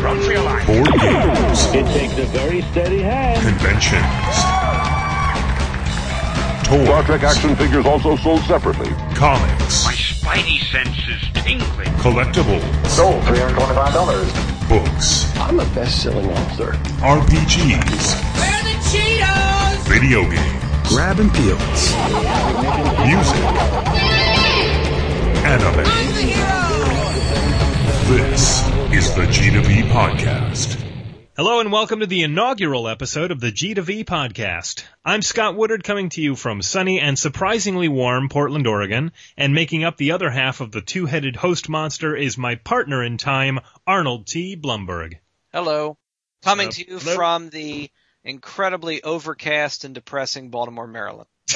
[0.00, 3.40] Drums for your board games, It takes a very steady hand.
[3.42, 4.06] conventions,
[6.64, 8.90] Star Trek action figures also sold separately.
[9.14, 11.88] comics, My spidey sense is tingling.
[11.98, 14.32] collectibles, Sold $325.
[14.68, 16.72] books, I'm a best-selling author.
[17.02, 19.76] RPGs, Where the Cheetos?
[19.88, 21.94] video games, Grab and peels.
[23.04, 23.44] music,
[25.44, 25.84] anime.
[25.84, 26.56] I'm the hero.
[28.10, 28.62] This
[28.92, 30.84] is the G to V podcast.
[31.36, 34.82] Hello and welcome to the inaugural episode of the G to V podcast.
[35.04, 39.84] I'm Scott Woodard coming to you from sunny and surprisingly warm Portland, Oregon, and making
[39.84, 44.26] up the other half of the two-headed host monster is my partner in time, Arnold
[44.26, 44.56] T.
[44.56, 45.18] Blumberg.
[45.52, 45.96] Hello.
[46.42, 46.72] Coming Hello.
[46.72, 47.14] to you Hello.
[47.14, 47.90] from the
[48.24, 51.28] incredibly overcast and depressing Baltimore, Maryland.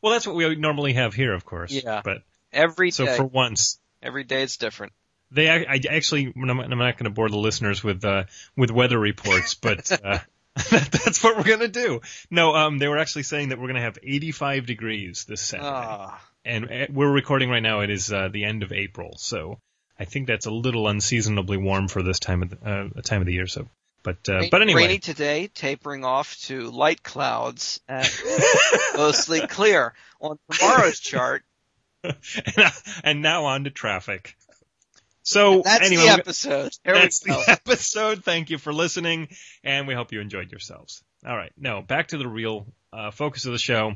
[0.00, 1.72] well, that's what we normally have here, of course.
[1.72, 2.00] Yeah.
[2.02, 3.16] But Every so day.
[3.16, 4.92] for once, Every day it's different.
[5.30, 8.24] They I, I actually I'm not, not going to bore the listeners with uh,
[8.56, 10.18] with weather reports, but uh,
[10.70, 12.00] that's what we're going to do.
[12.30, 15.68] No, um, they were actually saying that we're going to have 85 degrees this Saturday.
[15.70, 17.80] Ah, and uh, we're recording right now.
[17.80, 19.58] It is uh, the end of April, so
[19.98, 22.58] I think that's a little unseasonably warm for this time of the,
[22.96, 23.46] uh, time of the year.
[23.46, 23.68] So,
[24.02, 28.08] but uh, rain- but anyway, rainy today, tapering off to light clouds and
[28.96, 29.92] mostly clear.
[30.18, 31.44] On tomorrow's chart,
[33.04, 34.36] and now on to traffic.
[35.26, 36.72] So that's anyway, the episode.
[36.84, 38.22] There that's the episode.
[38.22, 39.28] Thank you for listening,
[39.64, 41.02] and we hope you enjoyed yourselves.
[41.26, 43.94] All right, now back to the real uh, focus of the show.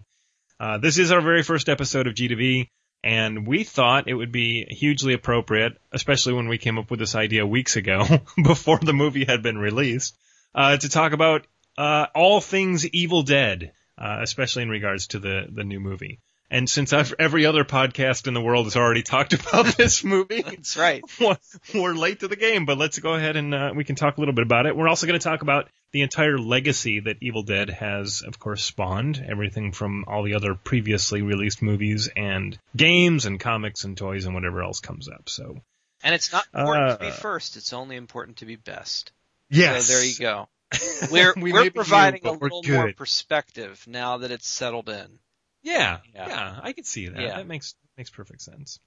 [0.59, 2.69] Uh, this is our very first episode of G2V,
[3.05, 7.15] and we thought it would be hugely appropriate, especially when we came up with this
[7.15, 8.05] idea weeks ago,
[8.45, 10.19] before the movie had been released,
[10.53, 11.47] uh, to talk about
[11.79, 16.19] uh, all things Evil Dead, uh, especially in regards to the the new movie.
[16.53, 20.43] And since I've, every other podcast in the world has already talked about this movie,
[20.43, 21.03] That's right.
[21.75, 24.21] we're late to the game, but let's go ahead and uh, we can talk a
[24.21, 24.77] little bit about it.
[24.77, 28.65] We're also going to talk about the entire legacy that Evil Dead has, of course,
[28.65, 29.25] spawned.
[29.29, 34.35] Everything from all the other previously released movies and games and comics and toys and
[34.35, 35.29] whatever else comes up.
[35.29, 35.61] So,
[36.03, 37.57] And it's not important to be Uh, first.
[37.57, 39.13] It's only important to be best.
[39.49, 39.87] yes.
[39.87, 40.49] So there you go.
[41.13, 45.19] We're We may we're providing new, a little more perspective now that it's settled in.
[45.63, 46.29] Yeah, Yeah.
[46.29, 47.21] yeah, I could see that.
[47.21, 47.37] Yeah.
[47.37, 48.81] That makes makes perfect sense.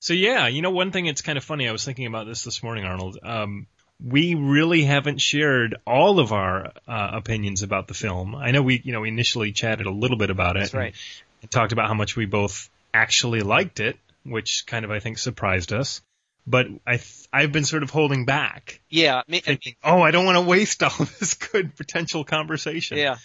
[0.00, 1.68] So yeah, you know, one thing it's kind of funny.
[1.68, 3.18] I was thinking about this this morning, Arnold.
[3.22, 3.66] Um,
[4.04, 8.34] we really haven't shared all of our uh, opinions about the film.
[8.34, 10.60] I know we, you know, we initially chatted a little bit about it.
[10.60, 10.92] That's right.
[10.92, 10.94] And,
[11.42, 15.18] and talked about how much we both actually liked it, which kind of I think
[15.18, 16.02] surprised us.
[16.46, 20.24] But I, th- I've been sort of holding back, Yeah, me, thinking, oh, I don't
[20.24, 22.98] want to waste all this good potential conversation.
[22.98, 23.16] Yeah,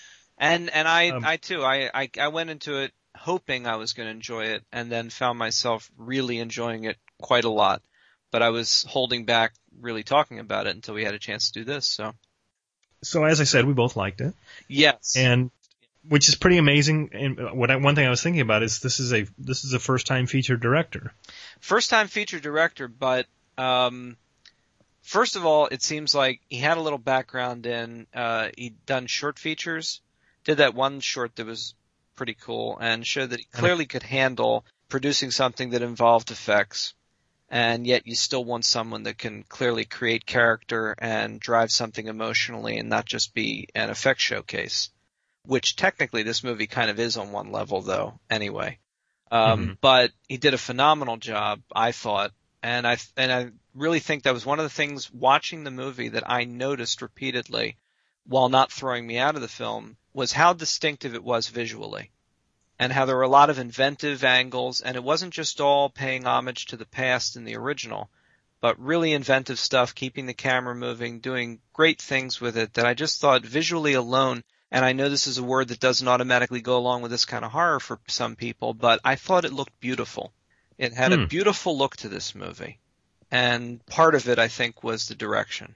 [0.41, 3.93] and and I Um, I too I, I I went into it hoping I was
[3.93, 7.81] going to enjoy it, and then found myself really enjoying it quite a lot.
[8.31, 11.59] But I was holding back really talking about it until we had a chance to
[11.59, 11.85] do this.
[11.85, 12.13] So
[13.03, 14.33] So as I said, we both liked it.
[14.67, 15.51] yes, and
[16.07, 17.09] which is pretty amazing.
[17.13, 19.73] And what I, one thing I was thinking about is this is a this is
[19.73, 21.13] a first time feature director.
[21.59, 23.27] first time feature director, but
[23.57, 24.17] um,
[25.03, 29.07] first of all, it seems like he had a little background in uh, he'd done
[29.07, 30.01] short features,
[30.43, 31.75] did that one short that was
[32.15, 36.93] pretty cool, and showed that he clearly could handle producing something that involved effects,
[37.49, 42.77] and yet you still want someone that can clearly create character and drive something emotionally,
[42.77, 44.89] and not just be an effect showcase.
[45.45, 48.19] Which technically this movie kind of is on one level, though.
[48.29, 48.77] Anyway.
[49.31, 49.77] Um, Mhm.
[49.81, 54.33] but he did a phenomenal job, I thought, and I and I really think that
[54.33, 57.77] was one of the things watching the movie that I noticed repeatedly,
[58.25, 62.11] while not throwing me out of the film, was how distinctive it was visually,
[62.79, 66.25] and how there were a lot of inventive angles, and it wasn't just all paying
[66.25, 68.09] homage to the past in the original,
[68.59, 72.93] but really inventive stuff, keeping the camera moving, doing great things with it that I
[72.93, 76.77] just thought visually alone and I know this is a word that doesn't automatically go
[76.77, 80.31] along with this kind of horror for some people, but I thought it looked beautiful.
[80.77, 81.19] It had Hmm.
[81.19, 82.79] a beautiful look to this movie.
[83.29, 85.75] And part of it, I think, was the direction.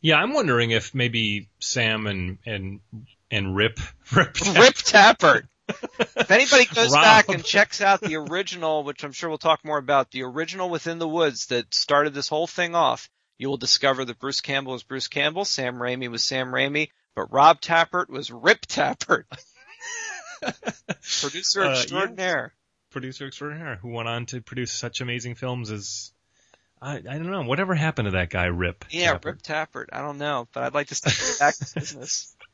[0.00, 2.80] Yeah, I'm wondering if maybe Sam and and
[3.30, 3.78] and Rip
[4.14, 5.46] Rip, Rip Tapert!
[5.68, 7.02] if anybody goes Rob.
[7.02, 10.68] back and checks out the original, which I'm sure we'll talk more about, the original
[10.68, 13.08] Within the Woods that started this whole thing off,
[13.38, 17.32] you will discover that Bruce Campbell was Bruce Campbell, Sam Raimi was Sam Raimi, but
[17.32, 19.24] Rob Tapert was Rip Tapert.
[21.20, 21.70] Producer Uh, yeah.
[21.72, 22.52] extraordinaire.
[22.90, 26.12] producer extraordinaire who went on to produce such amazing films as
[26.82, 28.84] I, I don't know whatever happened to that guy Rip.
[28.90, 29.24] Yeah, Tapert.
[29.24, 29.86] Rip Tapert.
[29.92, 32.34] I don't know, but I'd like to see him back to business.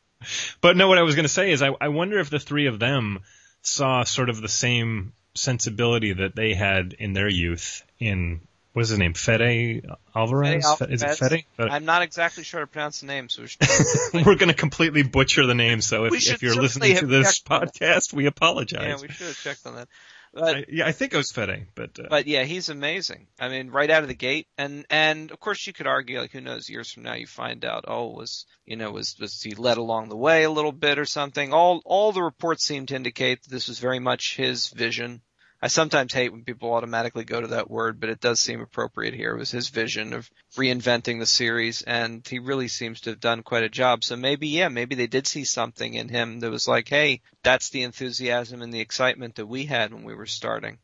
[0.62, 2.66] But no, what I was going to say is I, I wonder if the three
[2.68, 3.20] of them
[3.60, 8.40] saw sort of the same sensibility that they had in their youth in
[8.72, 9.14] what's his name?
[9.14, 10.66] Fede Alvarez?
[10.78, 11.44] Fede Is it Fede?
[11.56, 11.68] Fede?
[11.70, 13.60] I'm not exactly sure how to pronounce the name, so we should,
[14.14, 17.50] We're going to completely butcher the name, so if, if you're listening to this checked
[17.50, 18.82] on podcast, we apologize.
[18.82, 19.88] yeah, we should have checked on that.
[20.32, 23.26] But I, yeah, I think it was Fede, but, uh, But yeah, he's amazing.
[23.40, 26.32] I mean, right out of the gate, and and of course you could argue, like,
[26.32, 26.68] who knows?
[26.68, 30.08] Years from now, you find out, oh, was you know, was was he led along
[30.08, 31.52] the way a little bit or something?
[31.52, 35.22] All all the reports seem to indicate that this was very much his vision.
[35.62, 39.14] I sometimes hate when people automatically go to that word, but it does seem appropriate
[39.14, 39.34] here.
[39.34, 43.42] It was his vision of reinventing the series, and he really seems to have done
[43.42, 44.04] quite a job.
[44.04, 47.70] So maybe, yeah, maybe they did see something in him that was like, hey, that's
[47.70, 50.78] the enthusiasm and the excitement that we had when we were starting.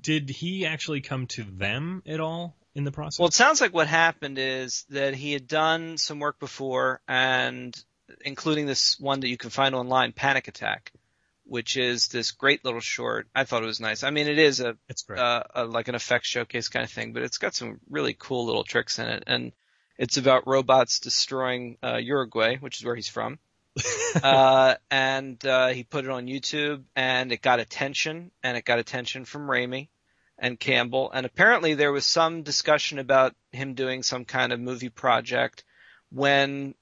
[0.00, 3.18] did he actually come to them at all in the process?
[3.18, 7.74] Well, it sounds like what happened is that he had done some work before, and
[8.24, 10.92] including this one that you can find online, Panic Attack,
[11.44, 13.28] which is this great little short.
[13.34, 14.02] I thought it was nice.
[14.02, 15.20] I mean, it is a, it's great.
[15.20, 18.46] uh, a like an effects showcase kind of thing, but it's got some really cool
[18.46, 19.52] little tricks in it, and
[19.98, 23.38] it's about robots destroying uh, Uruguay, which is where he's from.
[24.22, 28.78] uh, and uh, he put it on YouTube, and it got attention, and it got
[28.78, 29.88] attention from Raimi
[30.38, 34.88] and Campbell, and apparently there was some discussion about him doing some kind of movie
[34.88, 35.64] project.
[36.10, 36.74] When,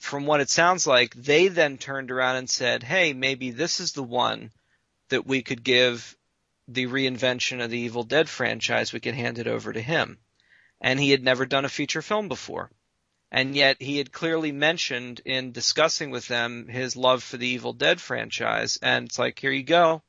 [0.00, 3.92] from what it sounds like, they then turned around and said, "Hey, maybe this is
[3.92, 4.52] the one
[5.08, 6.16] that we could give
[6.68, 8.92] the reinvention of the Evil Dead franchise.
[8.92, 10.18] We could hand it over to him."
[10.80, 12.70] And he had never done a feature film before.
[13.32, 17.72] And yet he had clearly mentioned in discussing with them his love for the Evil
[17.72, 20.02] Dead franchise, and it's like, here you go,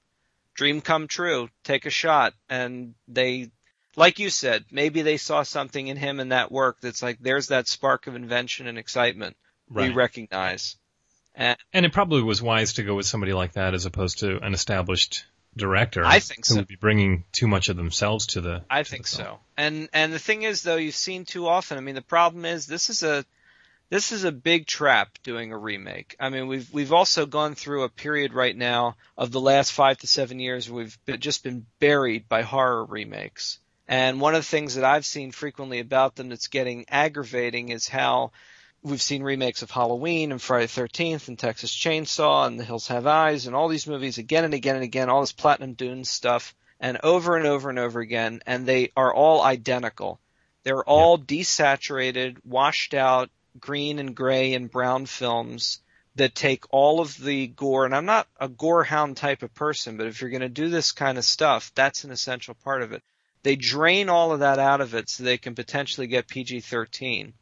[0.54, 3.50] dream come true, take a shot, and they,
[3.95, 7.48] like you said, maybe they saw something in him in that work that's like, there's
[7.48, 9.36] that spark of invention and excitement
[9.69, 10.75] we recognize.
[11.36, 14.40] And and it probably was wise to go with somebody like that as opposed to
[14.44, 15.25] an established
[15.56, 16.06] director.
[16.06, 16.60] I think who so.
[16.60, 18.64] would be bringing too much of themselves to the.
[18.69, 19.40] I to think the so.
[19.56, 21.78] And and the thing is though, you've seen too often.
[21.78, 23.25] I mean, the problem is this is a
[23.90, 26.16] this is a big trap doing a remake.
[26.19, 30.00] I mean, we've we've also gone through a period right now of the last 5
[30.00, 33.60] to 7 years where we've been, just been buried by horror remakes.
[33.88, 37.88] And one of the things that I've seen frequently about them that's getting aggravating is
[37.88, 38.31] how
[38.84, 42.88] we've seen remakes of Halloween and Friday the 13th and Texas Chainsaw and The Hills
[42.88, 46.10] Have Eyes and all these movies again and again and again, all this Platinum Dunes
[46.10, 50.20] stuff and over and over and over again, and they are all identical.
[50.64, 53.30] They're all desaturated, washed out,
[53.60, 55.80] green and gray and brown films
[56.16, 59.98] that take all of the gore, and I'm not a gore hound type of person,
[59.98, 62.92] but if you're going to do this kind of stuff, that's an essential part of
[62.92, 63.04] it.
[63.44, 67.34] They drain all of that out of it so they can potentially get PG 13.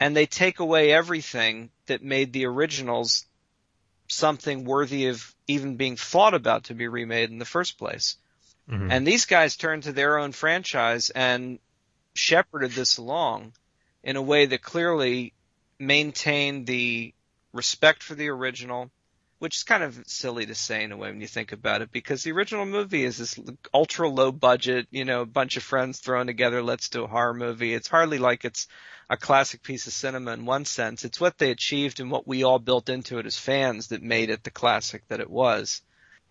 [0.00, 3.26] And they take away everything that made the originals
[4.08, 8.16] something worthy of even being thought about to be remade in the first place.
[8.68, 8.90] Mhm.
[8.90, 11.58] And these guys turned to their own franchise and
[12.14, 13.52] shepherded this along
[14.02, 15.32] in a way that clearly
[15.78, 17.14] maintained the
[17.52, 18.90] respect for the original,
[19.40, 21.90] which is kind of silly to say in a way when you think about it,
[21.90, 23.40] because the original movie is this
[23.72, 27.32] ultra low budget, you know, a bunch of friends thrown together, let's do a horror
[27.32, 27.72] movie.
[27.72, 28.68] It's hardly like it's
[29.08, 31.04] a classic piece of cinema in one sense.
[31.06, 34.28] It's what they achieved and what we all built into it as fans that made
[34.28, 35.80] it the classic that it was.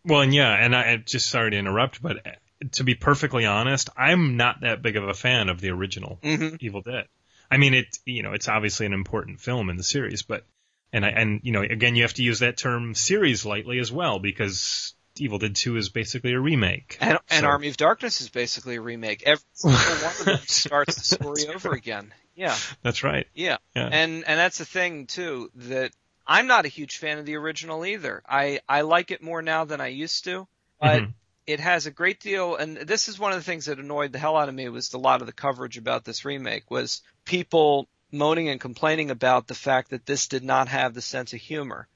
[0.06, 2.32] Well, and yeah, and I just sorry to interrupt, but uh,
[2.74, 6.56] to be perfectly honest, I'm not that big of a fan of the original hmm
[6.60, 7.06] Evil Dead.
[7.50, 10.46] I mean, it you know, it's obviously an important film in the series, but
[10.94, 13.92] and I and you know, again, you have to use that term series lightly as
[13.92, 16.98] well because Evil Dead 2 is basically a remake.
[17.02, 19.24] And, and Army of Darkness is basically a remake.
[19.26, 22.14] Every single one of them starts the story over again.
[22.36, 23.28] Yeah, That's right.
[23.34, 23.58] yeah.
[23.76, 23.90] Yeah.
[23.92, 25.92] And and that's the thing too that
[26.26, 28.24] I'm not a huge fan of the original either.
[28.28, 30.48] I I like it more now than I used to,
[30.80, 31.14] but Mhm.
[31.48, 32.56] it has a great deal.
[32.56, 34.94] And this is one of the things that annoyed the hell out of me was
[34.94, 39.56] a lot of the coverage about this remake was people moaning and complaining about the
[39.56, 41.88] fact that this did not have the sense of humor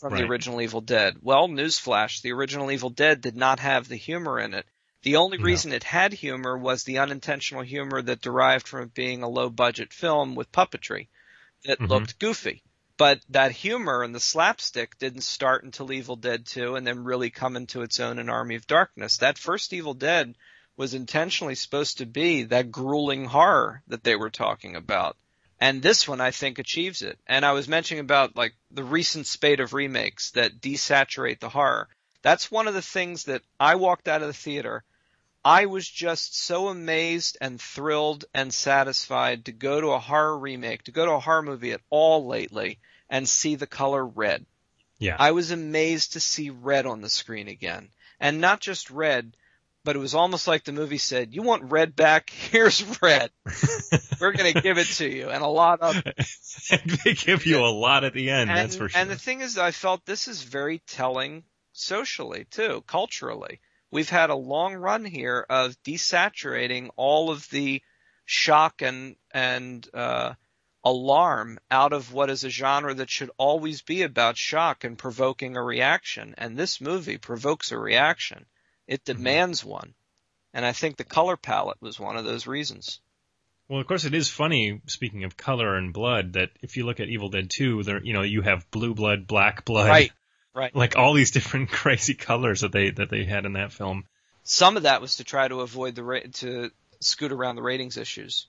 [0.00, 1.16] from the original Evil Dead.
[1.20, 4.66] Well, newsflash, the original Evil Dead did not have the humor in it.
[5.02, 5.44] The only No.
[5.44, 9.50] reason it had humor was the unintentional humor that derived from it being a low
[9.50, 11.08] budget film with puppetry
[11.64, 11.88] that Mhm.
[11.88, 12.62] looked goofy.
[12.96, 17.30] But that humor and the slapstick didn't start until Evil Dead 2 and then really
[17.30, 19.16] come into its own in Army of Darkness.
[19.18, 20.36] That first Evil Dead
[20.76, 25.16] was intentionally supposed to be that grueling horror that they were talking about.
[25.62, 27.20] And this one, I think, achieves it.
[27.24, 31.88] And I was mentioning about like the recent spate of remakes that desaturate the horror.
[32.20, 34.82] That's one of the things that I walked out of the theater.
[35.44, 40.82] I was just so amazed and thrilled and satisfied to go to a horror remake,
[40.84, 44.44] to go to a horror movie at all lately and see the color red.
[44.98, 45.14] Yeah.
[45.16, 47.90] I was amazed to see red on the screen again.
[48.18, 49.36] And not just red,
[49.84, 52.30] but it was almost like the movie said, "You want red back?
[52.50, 53.30] Here's red.
[54.20, 56.02] We're going to give it to you, and a lot of
[57.04, 59.00] they give you a lot at the end, and, that's for sure.
[59.00, 63.60] And the thing is, I felt this is very telling socially too, culturally.
[63.90, 67.82] We've had a long run here of desaturating all of the
[68.24, 70.34] shock and and uh,
[70.84, 75.56] alarm out of what is a genre that should always be about shock and provoking
[75.56, 76.34] a reaction.
[76.38, 78.46] And this movie provokes a reaction.
[78.86, 79.18] It Mm-hmm.
[79.18, 79.94] demands one.
[80.54, 83.00] And I think the color palette was one of those reasons.
[83.68, 84.82] Well, of course, it is funny.
[84.86, 88.12] Speaking of color and blood, that if you look at Evil Dead 2, there, you
[88.12, 90.12] know, you have blue blood, black blood, Right.
[90.54, 90.76] Right.
[90.76, 94.04] like all these different crazy colors that they that they had in that film.
[94.42, 96.70] Some of that was to try to avoid the ra- to
[97.00, 98.48] scoot around the ratings issues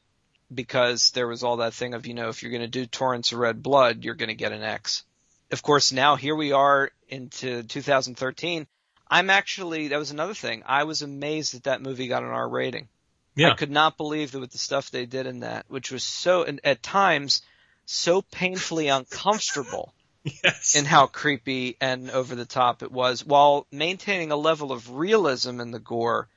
[0.53, 3.31] because there was all that thing of you know if you're going to do torrents
[3.31, 5.05] of red blood you're going to get an X.
[5.51, 8.67] Of course, now here we are into 2013.
[9.13, 10.63] I'm actually that was another thing.
[10.65, 12.89] I was amazed that that movie got an R rating.
[13.35, 16.03] Yeah, I could not believe that with the stuff they did in that, which was
[16.03, 17.43] so and at times
[17.85, 19.93] so painfully uncomfortable
[20.43, 24.89] yes, in how creepy and over the top it was, while maintaining a level of
[24.89, 26.27] realism in the gore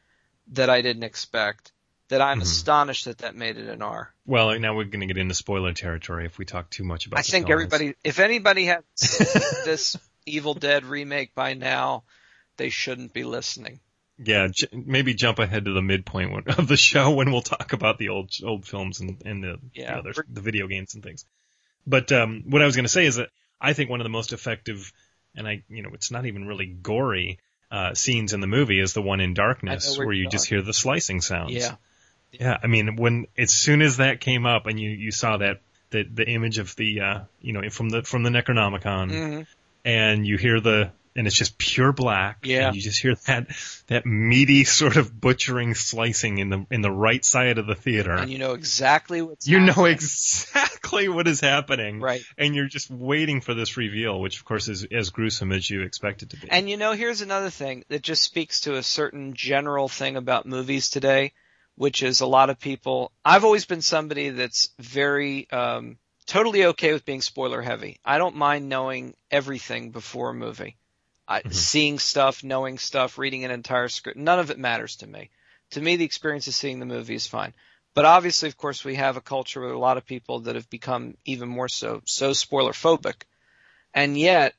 [0.49, 1.73] that I didn't expect.
[2.09, 2.42] That I'm Mhm.
[2.42, 4.14] astonished that that made it an R.
[4.26, 7.18] Well, now we're going to get into spoiler territory if we talk too much about.
[7.18, 7.21] It.
[7.21, 8.85] I think everybody, if anybody has
[9.64, 12.04] this Evil Dead remake by now,
[12.56, 13.80] they shouldn't be listening.
[14.18, 17.98] Yeah, j- maybe jump ahead to the midpoint of the show when we'll talk about
[17.98, 19.92] the old old films and, and the, Yeah.
[19.92, 21.25] the other the video games and things.
[21.86, 23.28] But um, what I was going to say is that
[23.60, 24.92] I think one of the most effective,
[25.34, 27.38] and I you know it's not even really gory
[27.70, 30.72] uh, scenes in the movie is the one in darkness where you just hear the
[30.75, 31.52] slicing sounds.
[31.52, 31.75] Yeah.
[32.32, 35.60] Yeah, I mean, when as soon as that came up and you you saw that
[35.90, 39.42] the the image of the uh you know from the from the Necronomicon hmm
[39.84, 42.38] and you hear the and it's just pure black.
[42.44, 42.68] Yeah.
[42.68, 43.49] And you just hear that
[43.88, 48.12] that meaty sort of butchering slicing in the in the right side of the theater.
[48.12, 49.92] And you know exactly what's You know happening.
[49.92, 52.00] exactly what is happening.
[52.00, 52.23] Right.
[52.38, 55.82] And you're just waiting for this reveal, which of course is as gruesome as you
[55.82, 56.50] expect it to be.
[56.50, 60.46] And you know, here's another thing that just speaks to a certain general thing about
[60.46, 61.32] movies today,
[61.76, 63.12] which is a lot of people.
[63.25, 68.00] I've always been somebody that's very, um, totally okay with being spoiler heavy.
[68.04, 70.76] I don't mind knowing everything before a movie.
[71.28, 71.52] I, Mhm.
[71.52, 75.30] Seeing stuff, knowing stuff, reading an entire script, none of it matters to me.
[75.71, 77.54] To me, the experience of seeing the movie is fine.
[77.95, 80.71] But obviously, of course, we have a culture with a lot of people that have
[80.71, 83.23] become even more so, so spoiler phobic.
[83.95, 84.54] And yet,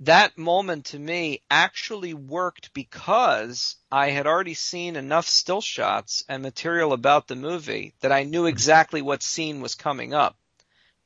[0.00, 6.42] that moment to me actually worked because I had already seen enough still shots and
[6.42, 10.36] material about the movie that I knew exactly what scene was coming up.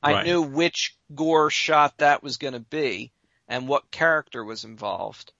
[0.02, 0.24] I Right.
[0.24, 3.12] knew which gore shot that was going to be
[3.48, 5.32] and what character was involved.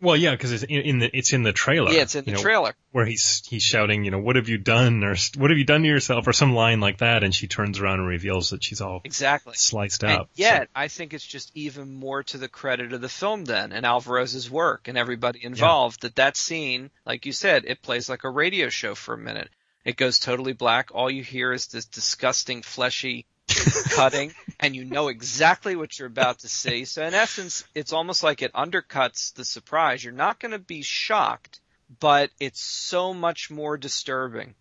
[0.00, 1.92] well, yeah, because it's in, in the it's in the trailer.
[1.92, 2.74] Yeah, it's in the know, trailer.
[2.92, 5.82] where he's he's shouting, you know, what have you done, or what have you done
[5.82, 8.80] to yourself, or some line like that, and she turns around and reveals that she's
[8.80, 9.54] all Exactly.
[9.56, 10.30] sliced And up.
[10.34, 13.86] yet, I think it's just even more to the credit of the film then, and
[13.86, 18.30] Alvarez's work and everybody involved, that that scene, like you said, it plays like a
[18.30, 19.48] radio show for a minute.
[19.84, 20.90] It goes totally black.
[20.92, 23.26] All you hear is this disgusting fleshy
[23.90, 26.84] cutting, and you know exactly what you're about to see.
[26.84, 30.02] So in essence, it's almost like it undercuts the surprise.
[30.02, 31.60] You're not going to be shocked,
[32.00, 34.54] but it's so much more disturbing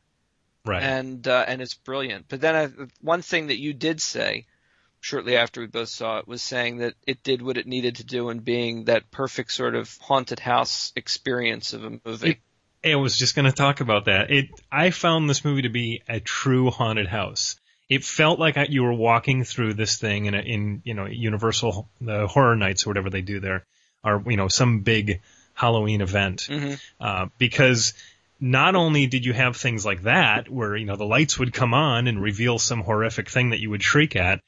[0.65, 0.83] right.
[0.83, 2.25] and uh, and it's brilliant.
[2.27, 2.69] But then I,
[3.01, 4.45] one thing that you did say
[4.99, 8.05] shortly after we both saw it was saying that it did what it needed to
[8.05, 12.39] do in being that perfect sort of haunted house experience of a movie.
[12.85, 14.31] I was just going to talk about that.
[14.31, 17.55] It, I found this movie to be a true haunted house.
[17.89, 21.89] It felt like you were walking through this thing in, a, in you know Universal
[22.01, 23.65] the Horror Nights or whatever they do there,
[24.03, 25.21] or you know some big
[25.53, 26.47] Halloween event.
[26.49, 26.79] Mhm.
[26.99, 27.93] Uh, because
[28.39, 31.73] not only did you have things like that where you know the lights would come
[31.73, 34.41] on and reveal some horrific thing that you would shriek at,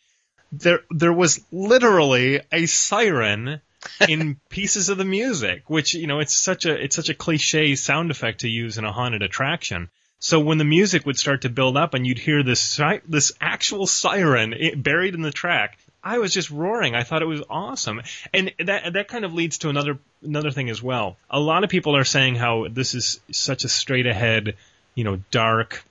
[0.51, 3.61] there there was literally a siren
[4.09, 7.75] in pieces of the music, which you know it's such a it's such a cliche
[7.75, 9.89] sound effect to use in a haunted attraction.
[10.25, 13.85] So when the music would start to build up and you'd hear this this actual
[13.85, 16.95] siren eh, buried in the track, I was just roaring.
[16.95, 18.01] I thought it was awesome,
[18.33, 21.17] and that that kind of leads to another another thing as well.
[21.29, 24.55] A lot of people are saying how this is such a straight ahead,
[24.95, 25.83] you know, dark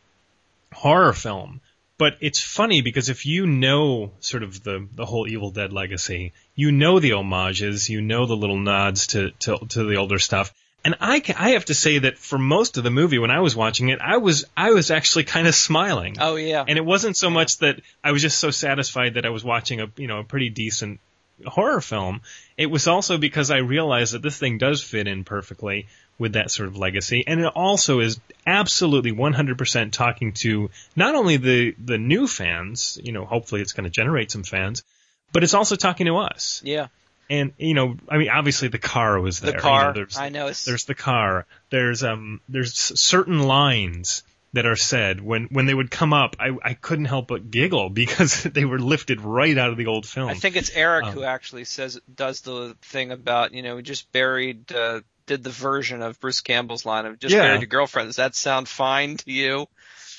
[0.73, 1.61] horror film.
[1.97, 6.33] But it's funny because if you know sort of the the whole Evil Dead legacy,
[6.57, 10.53] you know the homages, you know the little nods to to, to the older stuff.
[10.85, 13.41] And I ca I have to say that for most of the movie when I
[13.41, 16.17] was watching it, I was I was actually kind of smiling.
[16.21, 19.31] Oh yeah, And it wasn't so much that I was just so satisfied that I
[19.31, 21.01] was watching a you know a pretty decent
[21.47, 22.21] horror film.
[22.57, 25.87] It was also because I realized that this thing does fit in perfectly
[26.19, 31.39] with that sort of legacy, and it also is absolutely 100% talking to not only
[31.39, 34.85] the the new fans, you know, hopefully it's going to generate some fans,
[35.33, 36.61] but it's also talking to us.
[36.65, 36.89] Yeah.
[37.31, 39.53] And you know, I mean, obviously the car was there.
[39.53, 39.81] The car.
[39.81, 40.47] You know, there's, I know.
[40.49, 41.47] It's, there's the car.
[41.71, 46.37] There's um there's certain lines that are said when when they would come up.
[46.39, 50.07] I I couldn't help but giggle because they were lifted right out of the old
[50.07, 50.29] film.
[50.29, 53.83] I think it's Eric Um, who actually says does the thing about you know we
[53.83, 57.43] just buried uh, did the version of Bruce Campbell's line of just Yeah.
[57.43, 58.09] buried your girlfriend.
[58.09, 59.67] Does that sound fine to you?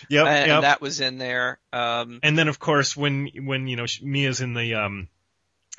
[0.09, 0.55] yep, and, yep.
[0.55, 1.59] and that was in there.
[1.71, 5.07] Um, And then of course when when you know Mia's in the um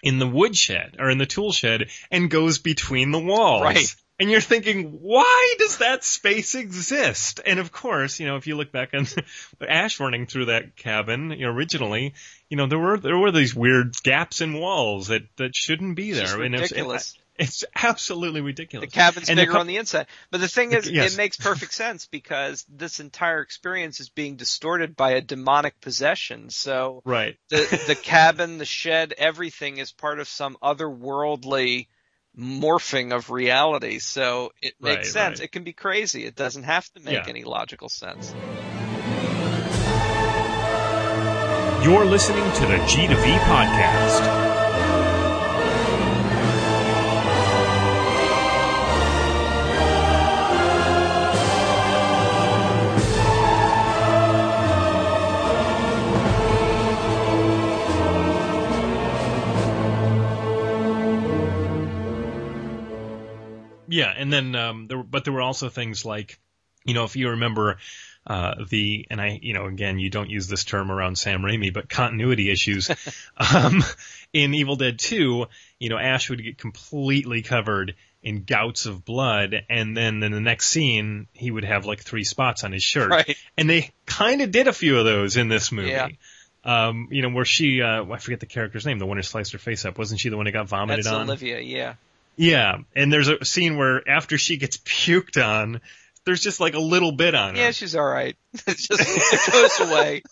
[0.03, 3.63] in the woodshed or in the tool shed and goes between the walls.
[3.63, 3.97] Right.
[4.19, 7.41] And you're thinking, why does that space exist?
[7.45, 9.07] And of course, you know, if you look back on
[9.69, 12.15] ash running through that cabin, you know, originally,
[12.49, 16.11] you know, there were there were these weird gaps in walls that that shouldn't be
[16.11, 16.43] it's there.
[16.43, 17.19] And it's- ridiculous.
[17.39, 18.89] It's, absolutely ridiculous.
[18.89, 20.07] the cabin's And bigger cou- on the inside.
[20.31, 21.13] But the thing is, Yes.
[21.15, 26.51] it makes perfect sense because this entire experience is being distorted by a demonic possession.
[26.51, 27.37] So Right.
[27.51, 31.89] the the cabin, the shed, everything is part of some otherworldly
[32.39, 33.99] morphing of reality.
[33.99, 35.39] So it makes Right, sense.
[35.41, 35.45] right.
[35.45, 36.25] It can be crazy.
[36.27, 37.25] It doesn't have to make Yeah.
[37.29, 38.35] any logical sense.
[41.85, 44.56] You're listening to the G to V podcast.
[63.97, 66.39] Yeah, and then um, there, were- but there were also things like,
[66.85, 67.79] you know, if you remember
[68.27, 71.73] uh, the, and I, you know, again, you don't use this term around Sam Raimi,
[71.73, 72.91] but continuity issues.
[73.55, 73.83] um,
[74.35, 75.47] in Evil Dead 2,
[75.79, 80.41] you know, Ash would get completely covered in gouts of blood, and then in the
[80.41, 83.11] next scene, he would have like three spots on his shirt.
[83.11, 83.37] Right.
[83.57, 85.89] And they kind of did a few of those in this movie.
[85.89, 86.09] Yeah.
[86.65, 89.53] Um, you know, where she, uh, I forget the character's name, the one who sliced
[89.53, 89.97] her face up.
[89.97, 91.23] Wasn't she the one who got vomited That's on?
[91.23, 91.61] Olivia.
[91.61, 91.95] Yeah.
[92.37, 95.81] Yeah, and there's a scene where after she gets puked on,
[96.25, 97.61] there's just like a little bit on her.
[97.61, 98.37] Yeah, she's all right.
[98.67, 100.23] It just it goes away.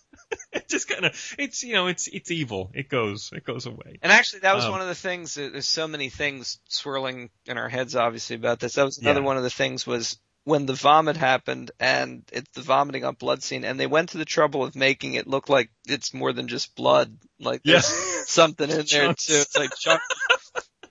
[0.53, 2.71] it just kind of, it's you know, it's it's evil.
[2.75, 3.99] It goes, it goes away.
[4.03, 5.35] And actually, that was Um, one of the things.
[5.35, 8.75] There's so many things swirling in our heads, obviously, about this.
[8.75, 9.27] That was another Yeah.
[9.27, 13.43] one of the things was when the vomit happened and it's the vomiting on blood
[13.43, 16.49] scene, and they went to the trouble of making it look like it's more than
[16.49, 17.17] just blood.
[17.39, 17.75] Like Yeah.
[17.81, 19.15] there's something in there too.
[19.15, 20.01] It's like chunk.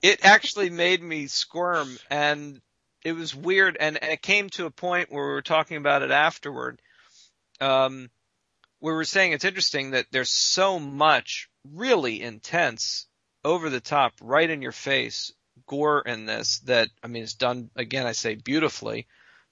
[0.03, 2.61] It actually made me squirm, and
[3.05, 3.77] it was weird.
[3.79, 6.81] And, and it came to a point where we were talking about it afterward.
[7.61, 8.11] Um,
[8.81, 13.07] we were saying it's interesting that there's so much really intense,
[13.45, 15.31] over the top, right in your face
[15.67, 18.05] gore in this that I mean it's done again.
[18.05, 19.07] I say beautifully,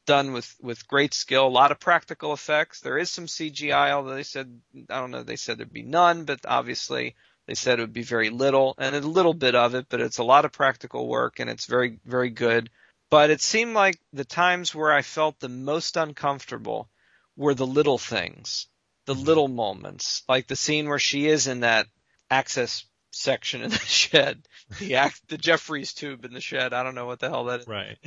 [0.06, 1.48] done with with great skill.
[1.48, 2.82] A lot of practical effects.
[2.82, 4.60] There is some CGI, although they said
[4.90, 5.24] I don't know.
[5.24, 7.16] They said there'd be none, but obviously
[7.48, 10.20] they said it would be very little, and a little bit of it, but it's
[10.20, 12.70] a lot of practical work, and it's very very good.
[13.10, 16.90] But it seemed like the times where I felt the most uncomfortable
[17.36, 18.68] were the little things,
[19.06, 19.24] the mm-hmm.
[19.24, 21.88] little moments, like the scene where she is in that
[22.30, 24.48] access section in the shed,
[24.80, 26.74] the act, the Jefferies tube in the shed.
[26.74, 27.68] I don't know what the hell that is.
[27.68, 27.98] Right.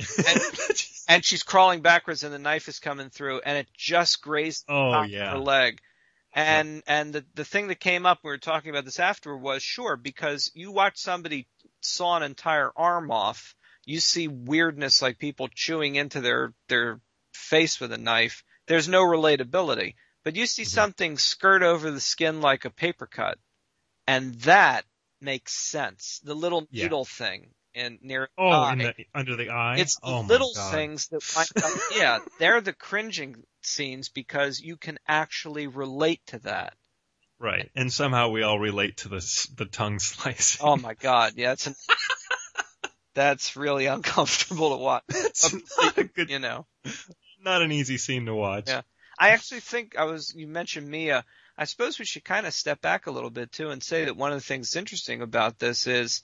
[1.07, 4.73] And she's crawling backwards and the knife is coming through and it just grazed oh,
[4.73, 5.27] the Oh, top yeah.
[5.27, 5.79] of her leg.
[6.35, 9.63] And and the the thing that came up, we were talking about this after, was
[9.63, 11.47] sure because you watch somebody
[11.81, 17.01] saw an entire arm off, you see weirdness like people chewing into their their
[17.33, 18.43] face with a knife.
[18.67, 19.95] There's no relatability,
[20.25, 20.65] but you see Mm-hmm.
[20.65, 23.39] something skirt over the skin like a paper cut,
[24.07, 24.85] and that
[25.21, 26.19] makes sense.
[26.23, 26.83] The little Yeah.
[26.83, 28.75] needle thing in near Oh, eye.
[28.75, 29.77] the, under the eye.
[29.77, 35.67] It's the oh, little things that yeah, they're the cringing scenes because you can actually
[35.67, 36.73] relate to that.
[37.37, 37.69] Right.
[37.75, 40.57] And somehow we all relate to this the tongue slice.
[40.61, 41.75] Oh my god, yeah, it's an,
[43.13, 45.03] that's really uncomfortable to watch.
[45.09, 46.65] it's not a good, You know,
[47.43, 48.67] not an easy scene to watch.
[48.67, 48.81] Yeah.
[49.17, 50.33] I actually think I was.
[50.35, 51.23] You mentioned Mia.
[51.57, 54.17] I suppose we should kind of step back a little bit too and say that
[54.17, 56.21] one of the things interesting about this is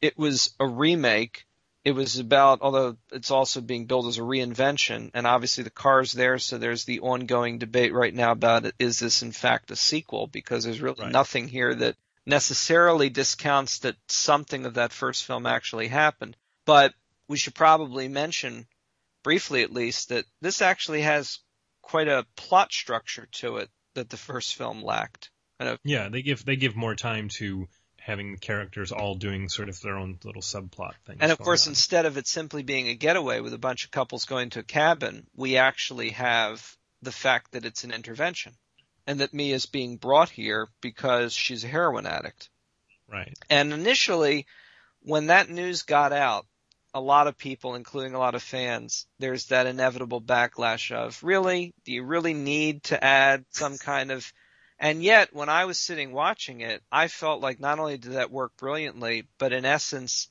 [0.00, 1.46] it was a remake.
[1.84, 6.12] It was about, although it's also being billed as a reinvention, and obviously the car's
[6.12, 9.76] there, so there's the ongoing debate right now about it, is this in fact a
[9.76, 10.26] sequel?
[10.26, 11.12] Because there's really Right.
[11.12, 16.36] nothing here that necessarily discounts that something of that first film actually happened.
[16.66, 16.94] But
[17.28, 18.66] we should probably mention,
[19.22, 21.38] briefly at least, that this actually has
[21.80, 25.30] quite a plot structure to it that the first film lacked.
[25.84, 27.68] Yeah, they give they give more time to
[28.00, 31.18] having the characters all doing sort of their own little subplot things.
[31.20, 31.72] And of course, on.
[31.72, 34.64] instead of it simply being a getaway with a bunch of couples going to a
[34.64, 38.52] cabin, we actually have the fact that it's an intervention
[39.06, 42.48] and that Mia's being brought here because she's a heroin addict.
[43.08, 44.46] right, And initially,
[45.02, 46.46] when that news got out,
[46.92, 51.72] a lot of people, including a lot of fans, there's that inevitable backlash of, really?
[51.84, 54.32] Do you really need to add some kind of,
[54.80, 58.30] and yet when I was sitting watching it, I felt like not only did that
[58.30, 60.28] work brilliantly, but in essence,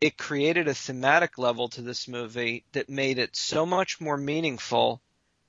[0.00, 5.00] it created a thematic level to this movie that made it so much more meaningful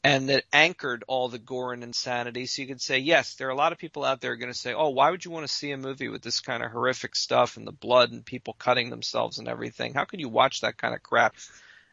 [0.04, 2.46] and that anchored all the gore and insanity.
[2.46, 4.58] So you could say, yes, there are a lot of people out there going to
[4.58, 7.16] say, oh, why would you want to see a movie with this kind of horrific
[7.16, 9.96] stuff and the blood and people cutting themselves and everything?
[9.96, 11.36] How could you watch that kind of crap?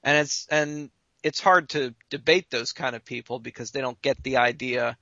[0.03, 0.91] And it's, and
[1.23, 4.99] it's hard to debate those kind of people because they don't get the idea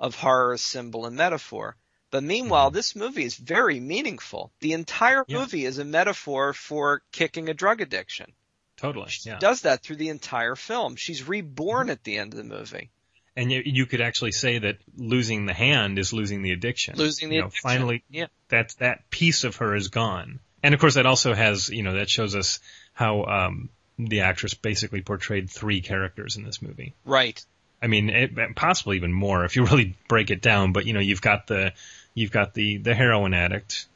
[0.00, 1.76] of horror symbol and metaphor.
[2.10, 4.50] But meanwhile, this movie is very meaningful.
[4.60, 5.38] The entire Yeah.
[5.38, 8.32] movie is a metaphor for kicking a drug addiction.
[8.76, 9.38] totally, She yeah.
[9.38, 10.96] does that through the entire film.
[10.96, 12.88] She's reborn at the end of the movie.
[13.36, 16.96] And you, you could actually say that losing the hand is losing the addiction.
[16.96, 17.68] Losing the you know, addiction.
[17.70, 18.26] Finally, Yeah.
[18.48, 20.40] that that piece of her is gone.
[20.62, 22.58] And of course, that also has you know that shows us
[22.94, 26.94] how um, the actress basically portrayed three characters in this movie.
[27.04, 27.44] Right.
[27.82, 30.72] I mean, it, possibly even more if you really break it down.
[30.72, 31.72] But you know, you've got the
[32.14, 33.86] you've got the the heroin addict,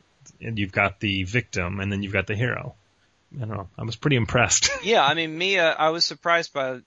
[0.40, 2.75] and you've got the victim, and then you've got the hero.
[3.37, 3.68] I don't know.
[3.77, 4.70] I was pretty impressed.
[4.85, 6.81] Yeah, I mean, Mia, I was surprised by,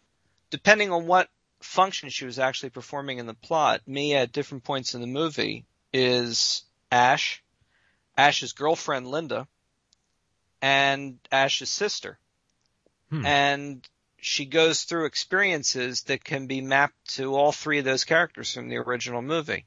[0.50, 1.30] depending on what
[1.60, 5.66] function she was actually performing in the plot, Mia at different points in the movie
[5.92, 7.42] is Ash,
[8.16, 9.48] Ash's girlfriend Linda,
[10.62, 12.18] and Ash's sister.
[13.10, 13.26] Hmm.
[13.26, 13.90] And
[14.28, 18.68] she goes through experiences that can be mapped to all three of those characters from
[18.68, 19.66] the original movie.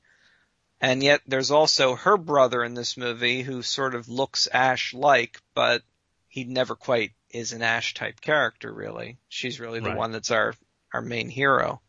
[0.82, 5.40] And yet there's also her brother in this movie who sort of looks Ash like,
[5.54, 5.82] but
[6.28, 9.16] he never quite is an Ash type character really.
[9.30, 9.96] She's really the Right.
[9.96, 10.54] one that's our
[10.92, 11.80] our main hero.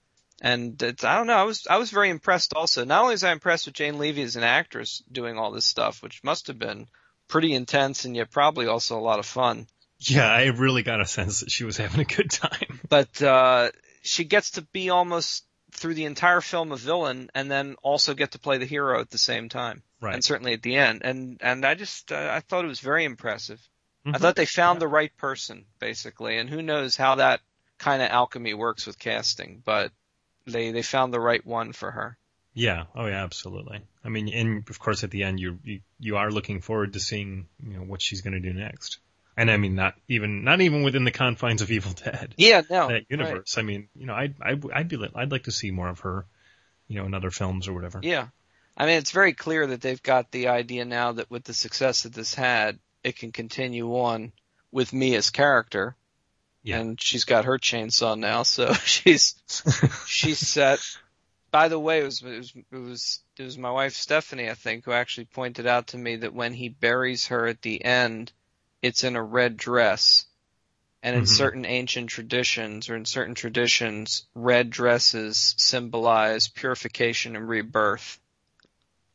[0.42, 2.86] And it's, I don't know, I was I was very impressed also.
[2.86, 6.02] Not only was I impressed with Jane Levy as an actress doing all this stuff,
[6.02, 6.88] which must have been
[7.28, 9.68] pretty intense and yet probably also a lot of fun.
[10.02, 12.80] Yeah, I really got a sense that she was having a good time.
[12.90, 13.70] But uh
[14.04, 18.32] she gets to be almost through the entire film a villain and then also get
[18.32, 19.84] to play the hero at the same time.
[20.02, 20.16] Right.
[20.16, 21.02] And certainly at the end.
[21.04, 23.60] And and I just uh, I thought it was very impressive.
[24.06, 24.20] I Mhm.
[24.20, 27.40] thought they found the right person, basically, and who knows how that
[27.78, 29.92] kind of alchemy works with casting, but
[30.48, 32.18] they they found the right one for her.
[32.54, 32.86] Yeah.
[32.96, 33.24] Oh, yeah.
[33.24, 33.82] Absolutely.
[34.04, 37.00] I mean, and of course, at the end, you you, you are looking forward to
[37.00, 38.98] seeing you know what she's going to do next.
[39.42, 42.90] And I mean, not even not even within the confines of Evil Dead, Yeah, no,
[42.90, 43.06] that right.
[43.10, 43.58] universe.
[43.58, 46.28] I mean, you know, I'd I'd I'd be I'd like to see more of her,
[46.88, 48.02] you know, in other films or whatever.
[48.04, 48.28] Yeah,
[48.78, 52.04] I mean it's very clear that they've got the idea now that with the success
[52.04, 54.32] that this had, it can continue on
[54.72, 55.96] with Mia's character.
[56.62, 56.78] Yeah.
[56.78, 59.42] And she's got her chainsaw now, so she's
[60.06, 60.82] she's set.
[61.50, 64.54] By the way, it was, it was it was it was my wife Stephanie, I
[64.54, 68.32] think, who actually pointed out to me that when he buries her at the end,
[68.82, 70.26] it's in a red dress.
[71.04, 71.28] And in Mhm.
[71.28, 78.20] certain ancient traditions or in certain traditions, red dresses symbolize purification and rebirth.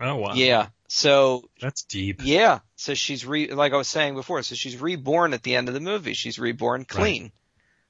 [0.01, 0.33] Oh wow.
[0.35, 0.69] Yeah.
[0.89, 2.21] So That's deep.
[2.21, 2.61] yeah.
[2.77, 5.75] So she's re like I was saying before, so she's reborn at the end of
[5.75, 6.15] the movie.
[6.15, 7.31] She's reborn clean.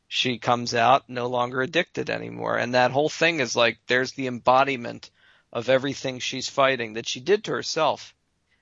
[0.09, 2.57] She comes out no longer addicted anymore.
[2.59, 5.11] And that whole thing is like there's the embodiment
[5.53, 8.15] of everything she's fighting that she did to herself.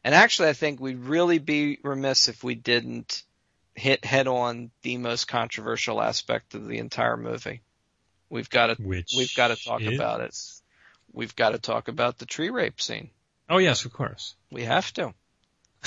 [0.04, 3.22] And actually I think we'd really be remiss if we didn't
[3.74, 7.62] hit head on the most controversial aspect of the entire movie.
[8.28, 10.36] We've got to Which we've got to talk is- about it.
[11.12, 13.10] We've got to talk about the tree rape scene.
[13.48, 14.34] Oh yes, of course.
[14.50, 15.14] We have to.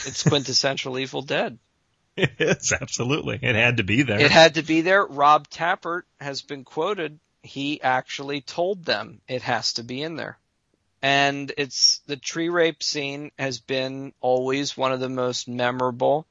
[0.05, 1.57] It's quintessential Evil Dead.
[2.15, 3.37] It is absolutely.
[3.41, 4.19] It had to be there.
[4.19, 5.05] It had to be there.
[5.05, 7.19] Rob Tapert has been quoted.
[7.43, 10.37] He actually told them it has to be in there.
[11.07, 16.27] And it's the tree rape scene has been always one of the most memorable,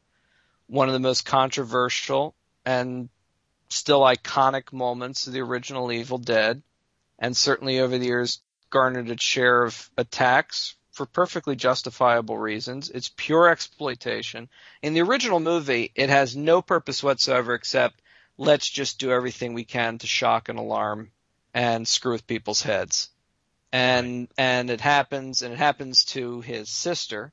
[0.66, 3.08] one of the most controversial and
[3.70, 6.62] still iconic moments of the original Evil Dead.
[7.18, 12.90] And certainly over the years garnered its share of attacks for perfectly justifiable reasons.
[12.90, 14.50] It's pure exploitation.
[14.82, 18.02] In the original movie, it has no purpose whatsoever except
[18.36, 21.12] let's just do everything we can to shock and alarm
[21.54, 23.08] and screw with people's heads.
[23.76, 27.32] And and it happens and it happens to his sister,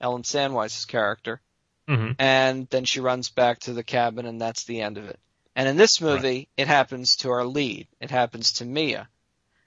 [0.00, 1.40] Ellen Sandweiss's character,
[1.88, 2.14] Mhm.
[2.20, 5.18] and then she runs back to the cabin and that's the end of it.
[5.56, 7.88] And in this movie, it happens to our lead.
[8.00, 9.08] It happens to Mia.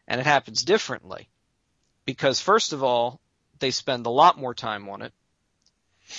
[0.08, 1.28] And it happens differently.
[2.06, 3.20] Because first of all,
[3.60, 5.14] they spend a lot more time on it.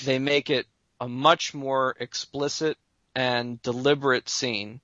[0.05, 0.67] They make it
[1.01, 2.77] a much more explicit
[3.15, 4.81] and deliberate scene.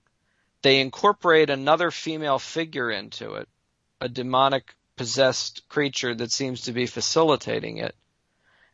[0.62, 3.48] They incorporate another female figure into it,
[4.00, 7.94] a demonic possessed creature that seems to be facilitating it.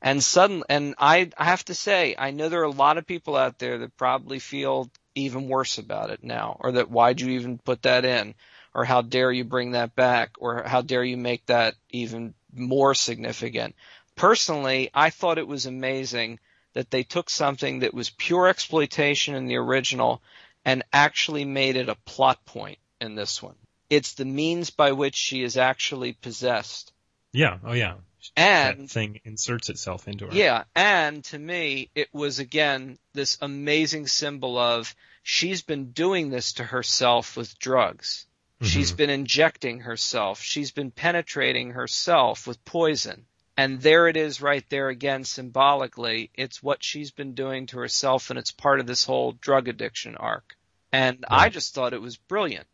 [0.01, 3.07] And suddenly, and I, I have to say, I know there are a lot of
[3.07, 7.31] people out there that probably feel even worse about it now, or that why'd you
[7.31, 8.35] even put that in,
[8.75, 12.95] or how dare you bring that back, or how dare you make that even more
[12.95, 13.75] significant.
[14.15, 16.39] Personally, I thought it was amazing
[16.75, 20.23] that they took something that was pure exploitation in the original
[20.65, 23.57] and actually made it a plot point in this one.
[23.91, 26.93] It's the means by which she is actually possessed.
[27.33, 27.59] Yeah.
[27.65, 27.95] Oh yeah.
[28.37, 30.33] And that thing inserts itself into her.
[30.33, 36.55] yeah, and to me, it was again this amazing symbol of she's been doing this
[36.55, 38.27] to herself with drugs.
[38.61, 38.67] Mm-hmm.
[38.67, 40.43] She's been injecting herself.
[40.43, 43.27] She's been penetrating herself with poison.
[43.57, 46.31] And there it is right there again symbolically.
[46.35, 50.17] It's what she's been doing to herself and it's part of this whole drug addiction
[50.17, 50.57] arc.
[50.93, 52.67] And I just thought it was brilliant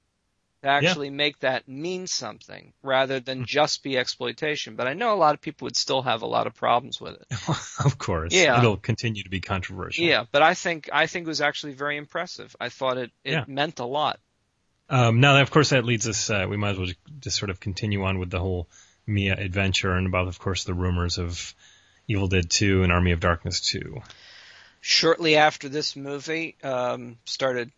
[0.65, 3.25] to actually make that mean something rather Hmm.
[3.25, 4.77] than just be exploitation.
[4.77, 7.15] But I know a lot of people would still have a lot of problems with
[7.15, 7.27] it.
[7.85, 8.33] of course.
[8.35, 8.59] Yeah.
[8.59, 10.05] It'll continue to be controversial.
[10.05, 12.57] Yeah, but I think I think it was actually very impressive.
[12.61, 13.45] I thought it it Yeah.
[13.47, 14.19] meant a lot.
[14.89, 16.29] Um, now, of course, that leads us.
[16.29, 16.89] Uh, we might as well
[17.21, 18.69] just sort of continue on with the whole
[19.07, 21.55] Mia adventure, and about, of course, the rumors of
[22.09, 24.01] Evil Dead 2 and Army of Darkness 2.
[24.81, 27.71] Shortly after this movie um, started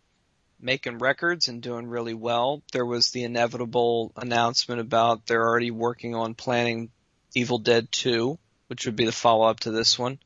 [0.59, 6.15] making records and doing really well, there was the inevitable announcement about they're already working
[6.15, 6.89] on planning
[7.35, 10.19] Evil Dead 2, which would be the follow up to this one.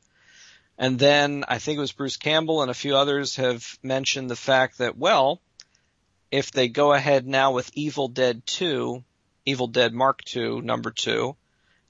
[0.78, 4.36] And then I think it was Bruce Campbell and a few others have mentioned the
[4.36, 5.40] fact that, well,
[6.30, 9.04] if they go ahead now with Evil Dead 2,
[9.44, 11.36] Evil Dead Mark 2, number 2,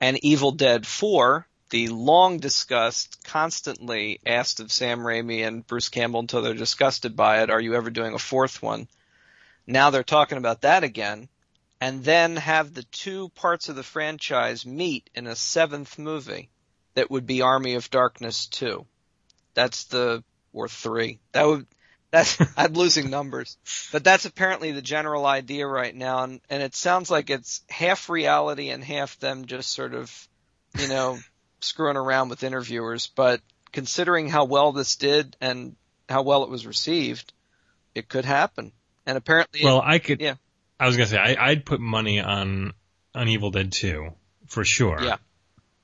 [0.01, 6.21] and Evil Dead 4, the long discussed, constantly asked of Sam Raimi and Bruce Campbell
[6.21, 8.89] until they're disgusted by it, are you ever doing a fourth one?
[9.67, 11.31] Now they're talking about that again,
[11.81, 16.51] and then have the two parts of the franchise meet in a seventh movie
[16.93, 18.85] that would be Army of Darkness 2.
[19.55, 21.21] That's the, or 3.
[21.33, 21.67] That would,
[22.11, 23.57] that's, I'm losing numbers.
[23.93, 28.11] But that's apparently the general idea right now, and, and it sounds like it's half
[28.11, 30.29] reality and half them just sort of,
[30.79, 31.19] you know,
[31.65, 33.07] screwing around with interviewers.
[33.15, 33.41] But
[33.73, 35.77] considering how well this did and
[36.09, 37.33] how well it was received,
[37.95, 38.73] it could happen.
[39.07, 40.21] And apparently, Well, I could.
[40.21, 40.35] Yeah.
[40.79, 42.73] I was gonna say I, I'd put money on
[43.15, 44.13] on Evil Dead 2
[44.49, 45.03] for sure.
[45.03, 45.17] Yeah.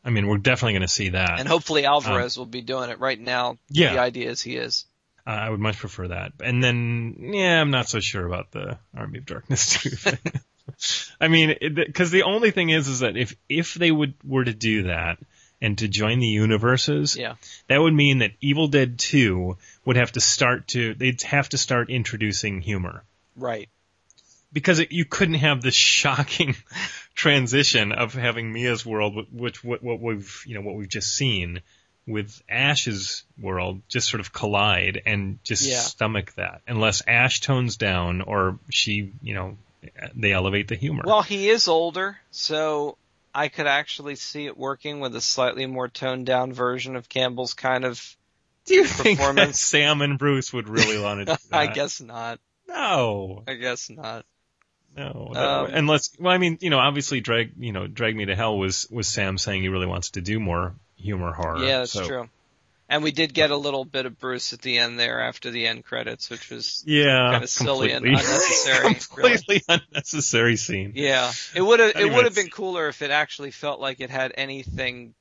[0.04, 1.38] I mean, we're definitely gonna see that.
[1.38, 3.50] and hopefully Alvarez will be doing it right now.
[3.50, 3.92] Um, Yeah.
[3.94, 4.86] The idea is he is.
[5.26, 6.32] Uh, I would much prefer that.
[6.42, 10.10] And then, yeah, I'm not so sure about the Army of Darkness 2.
[11.20, 14.54] I mean, because the only thing is, is that if if they would were to
[14.54, 15.18] do that
[15.60, 17.34] and to join the universes, Yeah.
[17.68, 21.58] that would mean that Evil Dead 2 would have to start to they'd have to
[21.58, 23.04] start introducing humor
[23.36, 23.68] Right.
[24.52, 26.54] because it, you couldn't have this shocking
[27.14, 31.60] transition of having Mia's world, which what, what we've you know what we've just seen
[32.06, 35.80] with Ash's world, just sort of collide and just Yeah.
[35.80, 39.56] stomach that, unless Ash tones down or she you know
[40.14, 41.02] they elevate the humor.
[41.06, 42.96] Well, he is older, so
[43.38, 47.54] I could actually see it working with a slightly more toned down version of Campbell's
[47.54, 48.16] kind of.
[48.64, 49.60] do you think that performance.
[49.60, 51.56] Sam and Bruce would really want to do that?
[51.58, 52.40] I guess not.
[52.66, 54.24] no, I guess not.
[54.96, 58.34] no, Um, unless well, I mean, you know, obviously, drag you know, drag me to
[58.34, 61.62] hell was was Sam saying he really wants to do more humor horror.
[61.64, 62.28] Yeah, that's so- true.
[62.90, 65.66] And we did get a little bit of Bruce at the end there after the
[65.66, 70.92] end credits, which was Yeah, Kinda silly and completely- unnecessary, completely unnecessary scene.
[70.94, 71.30] yeah.
[71.54, 74.32] It would have it would have been cooler if it actually felt like it had
[74.38, 75.14] anything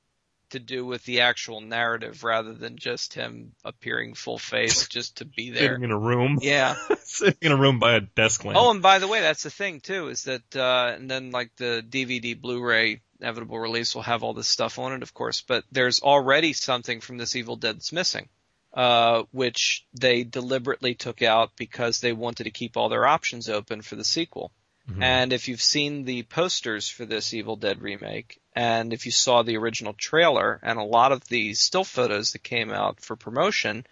[0.52, 5.26] to do with the actual narrative rather than just him appearing full face just to
[5.26, 5.72] be there.
[5.74, 6.76] Sitting in a room, Yeah.
[7.04, 8.58] sitting in a room by a desk lamp.
[8.58, 11.52] Oh, and by the way, that's the thing too, is that uh and then like
[11.58, 15.64] the DVD Blu-ray inevitable release will have all this stuff on it, of course, but
[15.72, 18.30] there's already something from this Evil Dead that's missing.
[18.74, 23.82] Uh, which they deliberately took out because they wanted to keep all their options open
[23.82, 24.52] for the sequel.
[24.92, 25.02] Mhm.
[25.02, 29.42] And if you've seen the posters for this Evil Dead remake, and if you saw
[29.42, 33.88] the original trailer and a lot of the still photos that came out for promotion,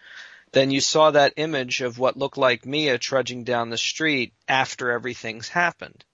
[0.52, 4.92] then you saw that image of what looked like Mia trudging down the street after
[4.92, 6.06] everything's happened.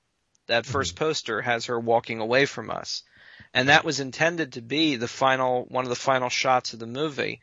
[0.51, 0.77] That mm-hmm.
[0.77, 3.03] 1st poster has her walking away from us.
[3.53, 6.87] And that was intended to be the final, one of the final shots of the
[6.87, 7.41] movie.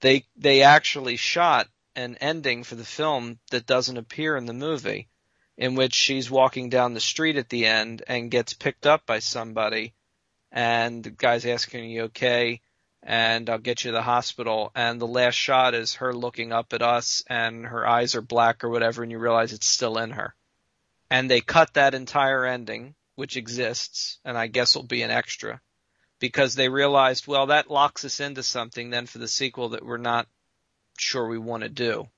[0.00, 5.08] They, they actually shot an ending for the film that doesn't appear in the movie,
[5.56, 9.18] in which she's walking down the street at the end and gets picked up by
[9.18, 9.94] somebody,
[10.52, 12.60] and the guy's asking, are you okay?
[13.02, 14.70] and I'll get you to the hospital.
[14.74, 18.64] And the last shot is her looking up at us and her eyes are black
[18.64, 20.34] or whatever and you realize it's still in her.
[21.10, 25.60] And they cut that entire ending, which exists and I guess will be an extra
[26.20, 29.96] because they realized, well, that locks us into something then for the sequel that we're
[29.96, 30.26] not
[30.98, 32.08] sure we want to do.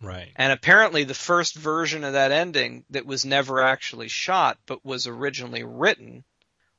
[0.00, 0.32] Right.
[0.36, 5.06] And apparently the first version of that ending that was never actually shot but was
[5.06, 6.24] originally written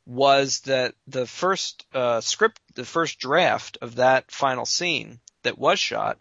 [0.06, 5.80] was that the first uh, script, the first draft of that final scene that was
[5.80, 6.20] shot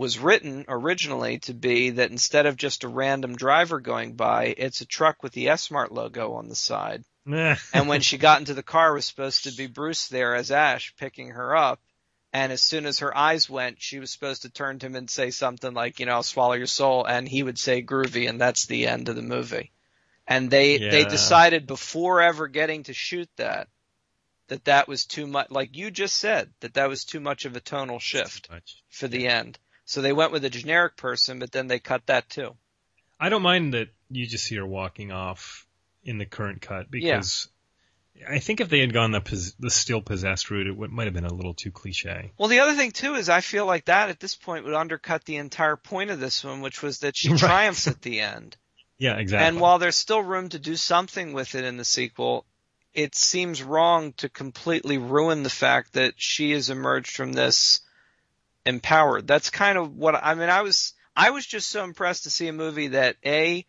[0.00, 4.80] was written originally to be that instead of just a random driver going by, it's
[4.80, 7.04] a truck with the S-Mart logo on the side.
[7.74, 10.50] and when she got into the car, it was supposed to be Bruce there as
[10.50, 11.82] Ash picking her up.
[12.32, 15.10] And as soon as her eyes went, she was supposed to turn to him and
[15.10, 17.04] say something like, you know, I'll swallow your soul.
[17.04, 18.26] And he would say groovy.
[18.26, 19.70] And that's the end of the movie.
[20.26, 23.68] And they, they decided before ever getting to shoot that,
[24.48, 27.54] that that was too much, like you just said, that that was too much of
[27.54, 28.48] a tonal shift
[28.88, 29.58] for the end.
[29.90, 32.54] So they went with a generic person, but then they cut that too.
[33.18, 35.66] I don't mind that you just see her walking off
[36.04, 37.48] in the current cut because
[38.28, 41.08] I think if they had gone the pos- the still possessed route, it would, might
[41.08, 42.30] have been a little too cliche.
[42.38, 45.24] Well, the other thing too is I feel like that at this point would undercut
[45.24, 47.40] the entire point of this one, which was that she Right.
[47.40, 48.56] triumphs at the end.
[48.96, 49.48] Yeah, exactly.
[49.48, 52.46] And while there's still room to do something with it in the sequel,
[52.94, 57.80] it seems wrong to completely ruin the fact that she has emerged from this
[58.66, 59.26] empowered.
[59.26, 60.50] That's kind of what I mean.
[60.50, 63.64] I was I was just so impressed to see a movie that a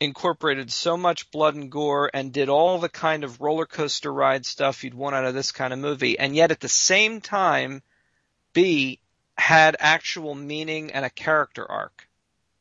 [0.00, 4.44] incorporated so much blood and gore and did all the kind of roller coaster ride
[4.44, 7.82] stuff you'd want out of this kind of movie, and yet at the same time,
[8.52, 8.98] b
[9.38, 12.08] had actual meaning and a character arc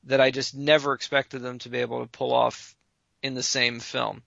[0.06, 2.76] that I just never expected them to be able to pull off
[3.22, 4.24] in the same film.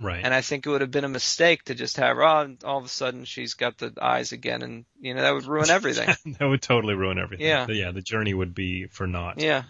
[0.00, 0.20] Right.
[0.24, 2.78] And I think it would have been a mistake to just have her, oh, all
[2.78, 6.08] of a sudden she's got the eyes again and, you know, that would ruin everything.
[6.38, 7.46] that would totally ruin everything.
[7.46, 7.66] Yeah.
[7.66, 9.38] The- yeah, the journey would be for naught.
[9.40, 9.62] yeah.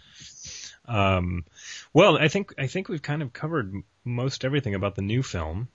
[0.87, 1.45] Um,
[1.93, 3.73] well, I think I think we've kind of covered
[4.05, 5.69] most everything about the new film,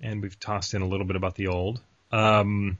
[0.00, 1.80] and we've tossed in a little bit about the old.
[2.10, 2.78] Um,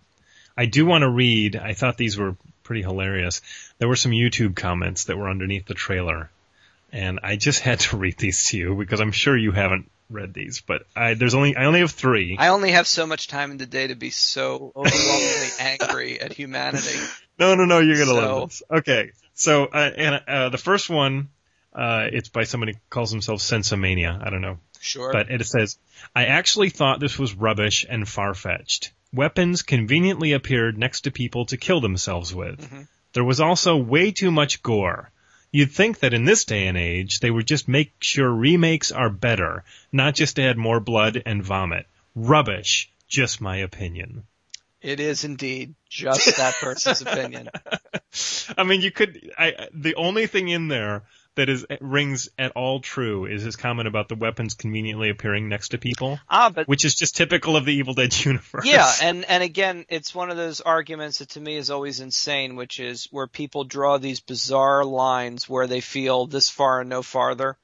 [0.56, 1.54] I do want to read.
[1.54, 3.40] I thought these were pretty hilarious.
[3.78, 6.30] There were some YouTube comments that were underneath the trailer,
[6.92, 10.34] and I just had to read these to you because I'm sure you haven't read
[10.34, 10.60] these.
[10.60, 12.36] But I there's only I only have three.
[12.38, 16.32] I only have so much time in the day to be so overwhelmingly angry at
[16.32, 16.98] humanity.
[17.38, 18.62] No, no, no, you're gonna So- love this.
[18.70, 21.28] Okay, so uh, and uh, the first one,
[21.74, 24.24] uh, it's by somebody who calls himself Sensomania.
[24.24, 25.10] I don't know Sure.
[25.12, 25.78] But it says,
[26.14, 28.92] I actually thought this was rubbish and far-fetched.
[29.12, 32.60] Weapons conveniently appeared next to people to kill themselves with.
[32.60, 32.86] Mhm.
[33.14, 35.10] There was also way too much gore.
[35.56, 39.08] You'd think that in this day and age, they would just make sure remakes are
[39.08, 41.86] better, not just add more blood and vomit.
[42.14, 42.90] Rubbish.
[43.08, 44.24] Just my opinion.
[44.82, 47.48] it is indeed just that person's opinion.
[48.58, 49.30] I mean, you could.
[49.38, 51.04] I the only thing in there
[51.36, 55.68] that is rings at all true is his comment about the weapons conveniently appearing next
[55.70, 58.66] to people, Ah, but which is just typical of the Evil Dead universe.
[58.66, 62.56] Yeah, and and again, it's one of those arguments that to me is always insane,
[62.56, 67.02] which is where people draw these bizarre lines where they feel this far and no
[67.02, 67.56] farther.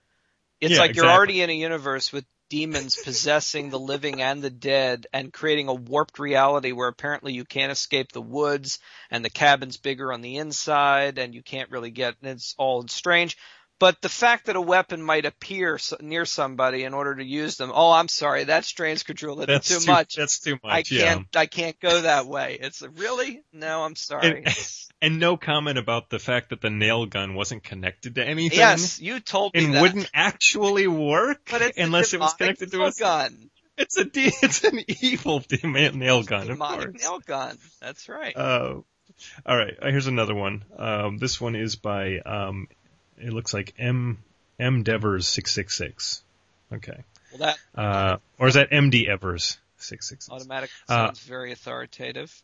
[0.61, 4.51] It's Yeah, like you're already in a universe with demons possessing the living and the
[4.51, 8.79] dead and creating a warped reality where apparently you can't escape the woods
[9.11, 13.39] and the cabin's bigger on the inside and you can't really get it's all strange.
[13.79, 17.73] But the fact that a weapon might appear near somebody in order to use them,
[17.75, 20.15] oh, I'm sorry, that strains credulity that's too much.
[20.15, 20.73] That's too much.
[20.73, 21.27] I can't.
[21.35, 22.59] I can't go that way.
[22.61, 23.83] It's really no.
[23.83, 24.45] I'm sorry.
[24.47, 24.57] And,
[25.01, 28.57] and no comment about the fact that the nail gun wasn't connected to anything.
[28.57, 29.83] yes, you told me And that.
[29.83, 32.93] wouldn't actually work but it's a unless it was connected to a.
[32.93, 33.51] gun.
[33.79, 37.59] It's a de- it's an evil nail gun, Demonic nail gun.
[37.81, 38.37] That's right.
[38.37, 38.83] Uh,
[39.45, 40.65] all right, uh, here's another one.
[40.79, 42.69] Um, this one is by um,
[43.23, 44.19] it looks like M
[44.59, 46.23] M Devers six six six.
[46.73, 50.31] Okay, well, that uh, or is that MD Evers six six six?
[50.31, 52.43] automatic Uh, sounds very authoritative.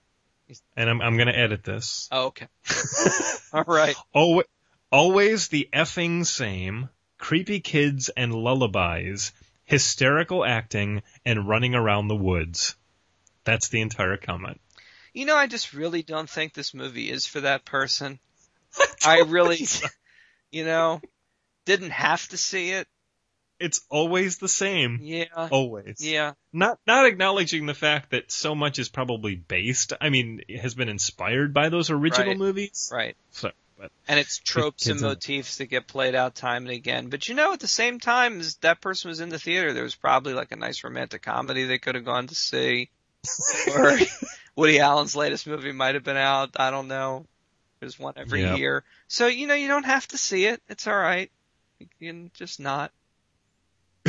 [0.76, 2.08] And I'm I'm gonna edit this.
[2.10, 2.46] Oh, okay.
[3.52, 3.96] All right.
[4.14, 4.46] Always,
[4.90, 6.88] always the effing same.
[7.18, 9.32] Creepy kids and lullabies,
[9.64, 12.76] hysterical acting, and running around the woods.
[13.44, 14.60] That's the entire comment.
[15.12, 18.20] You know, I just really don't think this movie is for that person.
[19.04, 19.66] I really,
[20.50, 21.00] you know,
[21.66, 22.86] didn't have to see it.
[23.60, 25.00] It's always the same.
[25.02, 25.24] Yeah.
[25.50, 25.96] Always.
[26.00, 26.34] Yeah.
[26.52, 29.92] Not not acknowledging the fact that so much is probably based.
[30.00, 32.38] I mean, it has been inspired by those original Right.
[32.38, 32.88] movies.
[32.94, 33.16] Right.
[33.32, 37.08] So, but and it's tropes and and- motifs that get played out time and again.
[37.08, 39.82] But you know, at the same time as that person was in the theater, there
[39.82, 42.90] was probably like a nice romantic comedy they could have gone to see,
[43.76, 43.98] or
[44.54, 46.50] Woody Allen's latest movie might have been out.
[46.60, 47.26] I don't know.
[47.80, 48.58] There's one every Yep.
[48.58, 48.84] year.
[49.06, 50.60] So, you know, you don't have to see it.
[50.68, 51.30] It's alright.
[51.78, 52.92] You can just not.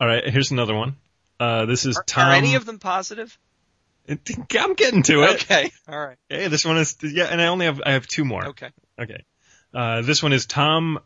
[0.00, 0.96] All right, here's another one.
[1.38, 2.28] Uh, this is Are, Tom.
[2.28, 3.36] are any of them positive?
[4.08, 5.42] I'm getting to it.
[5.42, 5.70] Okay.
[5.88, 6.16] Alright.
[6.28, 8.48] Hey, this one is yeah, and I only have I have two more.
[8.48, 8.70] Okay.
[9.00, 9.24] Okay.
[9.72, 10.98] Uh, this one is Tom.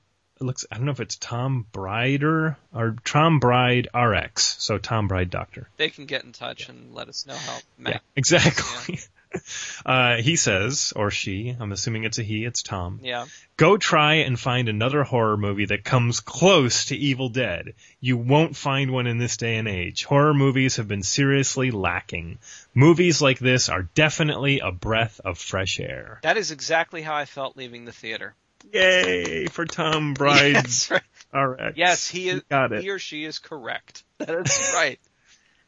[0.45, 0.67] Looks.
[0.71, 4.57] I don't know if it's Tom Brider or Tom Bride RX.
[4.63, 5.71] So Tom Bride Doctor.
[5.79, 9.01] They can get in touch and let us know how Yeah, exactly.
[9.87, 11.57] uh, he says, or she.
[11.59, 12.45] I'm assuming it's a he.
[12.45, 13.01] It's Tom.
[13.03, 13.25] Yeah.
[13.57, 17.75] Go try and find another horror movie that comes close to Evil Dead.
[18.01, 20.05] You won't find one in this day and age.
[20.05, 22.39] Horror movies have been seriously lacking.
[22.75, 26.21] Movies like this are definitely a breath of fresh air.
[26.23, 28.35] That is exactly how I felt leaving the theater.
[28.73, 31.03] Yay for Tom Bride's Yes, right.
[31.33, 31.77] RX.
[31.79, 32.43] Yes, he is.
[32.51, 32.83] got it.
[32.83, 34.05] He or she is correct.
[34.19, 34.99] That is right.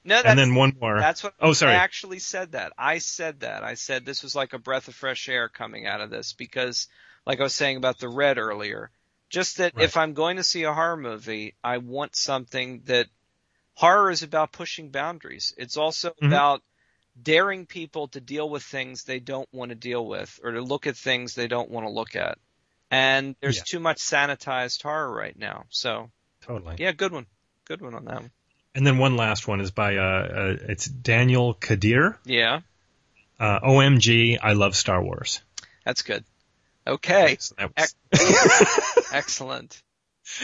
[0.05, 0.99] No, that's, and then one more.
[0.99, 1.35] that's what.
[1.41, 1.75] Oh, sorry.
[1.75, 2.73] I actually said that.
[2.79, 3.65] I said that.
[3.65, 6.87] I said this was like a breath of fresh air coming out of this because,
[7.27, 8.91] like I was saying about the red earlier,
[9.31, 9.85] just that Right.
[9.85, 13.09] if I'm going to see a horror movie, I want something that
[13.75, 15.53] horror is about pushing boundaries.
[15.59, 16.29] It's also Mhm.
[16.29, 16.63] about
[17.21, 20.87] daring people to deal with things they don't want to deal with or to look
[20.87, 22.39] at things they don't want to look at.
[22.91, 23.63] And there's Yeah.
[23.67, 25.65] too much sanitized horror right now.
[25.71, 26.11] So,
[26.43, 26.77] Totally.
[26.79, 27.27] yeah, good one.
[27.65, 28.31] Good one on that one.
[28.75, 32.19] And then one last one is by uh, uh it's Daniel Kadir.
[32.25, 32.61] Yeah,
[33.41, 35.41] Uh, OMG, I love Star Wars.
[35.85, 36.25] that's good.
[36.87, 37.37] Okay,
[37.77, 37.95] was-
[39.13, 39.83] excellent.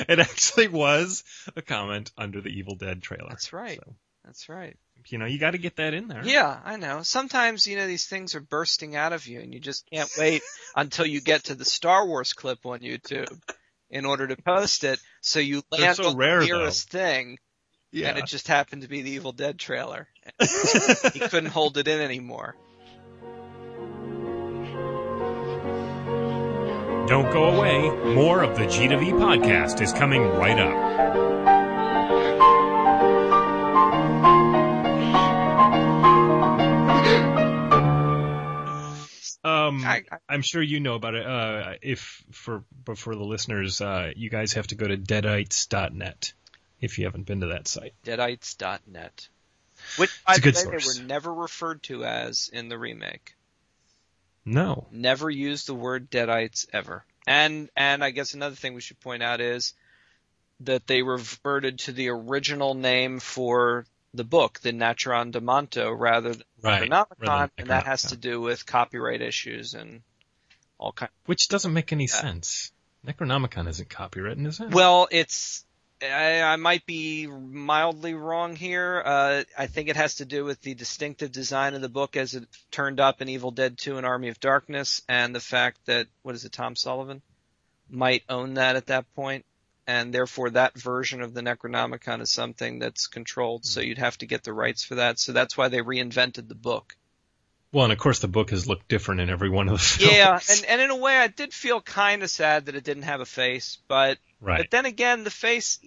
[0.08, 1.24] it actually was
[1.56, 3.28] a comment under the Evil Dead trailer.
[3.28, 3.78] That's right.
[3.84, 4.76] So, That's right.
[5.08, 6.22] You know, you got to get that in there.
[6.24, 7.02] Yeah, I know.
[7.02, 10.42] Sometimes, you know, these things are bursting out of you and you just can't wait
[10.76, 13.40] until you get to the Star Wars clip on YouTube
[13.90, 15.00] in order to post it.
[15.20, 17.38] So you They're land so on rare, the nearest thing
[17.92, 18.08] yeah.
[18.08, 20.08] and it just happened to be the Evil Dead trailer.
[21.12, 22.56] he couldn't hold it in anymore.
[27.06, 27.90] Don't go away.
[28.14, 31.51] More of the G2V podcast is coming right up.
[39.68, 41.26] Um, I, I, I'm sure you know about it.
[41.26, 46.32] Uh, if for but for the listeners, uh, you guys have to go to deadites.net
[46.80, 47.94] if you haven't been to that site.
[48.04, 49.28] Deadites.net.
[49.96, 50.96] Which, by It's a the good way, source.
[50.96, 53.34] they were never referred to as in the remake.
[54.44, 54.86] No.
[54.90, 57.04] Never used the word deadites ever.
[57.26, 59.74] And and I guess another thing we should point out is
[60.60, 63.84] that they reverted to the original name for
[64.14, 66.88] the book, the Naturom Demonto, rather than Right.
[66.88, 70.02] Necronomicon, and that has to do with copyright issues and
[70.78, 71.10] all kind.
[71.26, 72.72] Which doesn't make any sense.
[73.04, 74.70] Necronomicon isn't copywritten, is it?
[74.70, 75.64] Well, it's
[76.02, 79.02] I, I might be mildly wrong here.
[79.04, 82.34] Uh, I think it has to do with the distinctive design of the book as
[82.34, 86.06] it turned up in Evil Dead 2 and Army of Darkness, and the fact that
[86.22, 87.22] what is it, Tom Sullivan
[87.88, 89.44] might own that at that point,
[89.92, 93.66] and therefore that version of the Necronomicon is something that's controlled.
[93.66, 95.18] So you'd have to get the rights for that.
[95.18, 96.96] So that's why they reinvented the book.
[97.72, 100.12] Well, and of course the book has looked different in every one of the films.
[100.12, 103.02] Yeah, and and in a way, I did feel kind of sad that it didn't
[103.02, 104.58] have a face, but right.
[104.58, 105.78] But then again, the face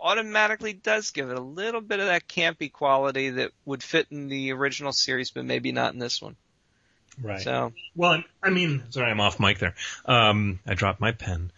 [0.00, 4.28] automatically does give it a little bit of that campy quality that would fit in
[4.28, 6.36] the original series, but maybe not in this one.
[7.20, 7.40] right.
[7.40, 9.74] So Well, I mean, sorry, I'm off mic there.
[10.04, 11.50] Um, I dropped my pen.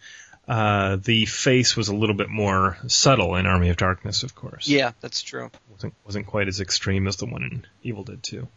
[0.47, 4.67] Uh, the face was a little bit more subtle in Army of Darkness, of course.
[4.67, 5.49] yeah, that's true.
[5.71, 8.47] wasn't wasn't quite as extreme as the one in Evil Dead 2.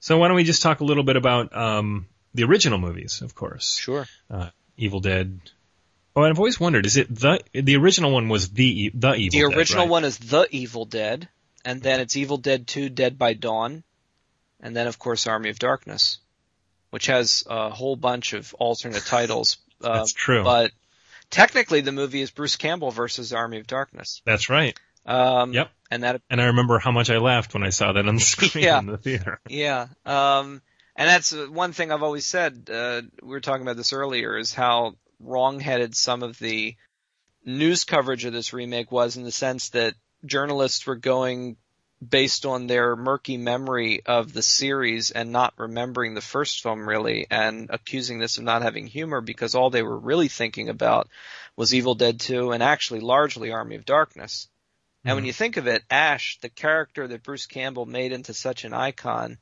[0.00, 3.34] So why don't we just talk a little bit about um, the original movies, of
[3.34, 3.76] course.
[3.76, 4.06] Sure.
[4.28, 5.38] Uh, Evil Dead.
[6.16, 9.30] Oh, I've always wondered, is it the the original one was the the Evil Dead.
[9.30, 9.90] The Dead, original right?
[9.90, 11.28] one is The Evil Dead,
[11.64, 13.84] and then it's Evil Dead 2 Dead by Dawn,
[14.60, 16.18] and then of course Army of Darkness,
[16.90, 19.58] which has a whole bunch of alternate titles.
[19.80, 20.42] Uh, That's true.
[20.44, 20.72] But
[21.30, 24.22] technically the movie is Bruce Campbell versus Army of Darkness.
[24.24, 24.78] That's right.
[25.06, 25.70] Um, Yep.
[25.90, 28.20] And that And I remember how much I laughed when I saw that on the
[28.22, 28.78] screen Yeah.
[28.78, 29.40] in the theater.
[29.48, 29.88] Yeah.
[30.06, 30.62] Um,
[30.96, 32.68] and that's one thing I've always said.
[32.72, 36.76] Uh, we were talking about this earlier is how wrong-headed some of the
[37.44, 39.94] news coverage of this remake was in the sense that
[40.24, 41.56] journalists were going
[42.06, 47.26] based on their murky memory of the series and not remembering the first film really
[47.30, 51.08] and accusing this of not having humor because all they were really thinking about
[51.56, 54.48] was Evil Dead 2 and actually largely Army of Darkness.
[55.04, 55.26] And when mm-hmm.
[55.26, 59.38] you think of it, Ash, the character that Bruce Campbell made into such an icon,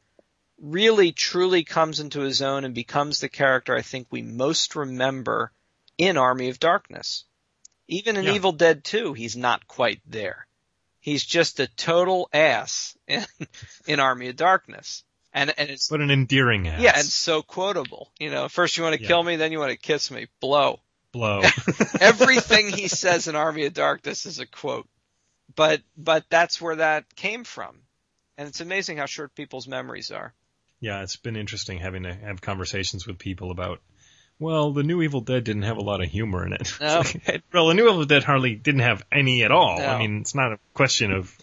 [0.60, 5.52] really truly comes into his own and becomes the character I think we most remember
[5.98, 7.24] in Army of Darkness.
[7.88, 8.34] Even in Yeah.
[8.34, 10.46] Evil Dead 2, he's not quite there.
[11.02, 13.22] He's just a total ass in,
[13.86, 15.04] in Army of Darkness.
[15.34, 16.80] And and it's But an endearing ass.
[16.80, 18.10] yeah, and so quotable.
[18.20, 19.08] You know, first you want to Yeah.
[19.08, 20.28] kill me, then you want to kiss me.
[20.40, 20.78] Blow.
[21.12, 21.40] blow.
[22.00, 24.88] Everything he says in Army of Darkness is a quote.
[25.56, 27.76] But but that's where that came from.
[28.38, 30.32] And it's amazing how short people's memories are.
[30.80, 33.80] yeah, it's been interesting having to have conversations with people about.
[34.42, 36.76] Well, the new Evil Dead didn't have a lot of humor in it.
[36.80, 37.04] No.
[37.28, 39.78] Like, well, the new Evil Dead hardly didn't have any at all.
[39.78, 39.86] No.
[39.86, 41.36] I mean, it's not a question of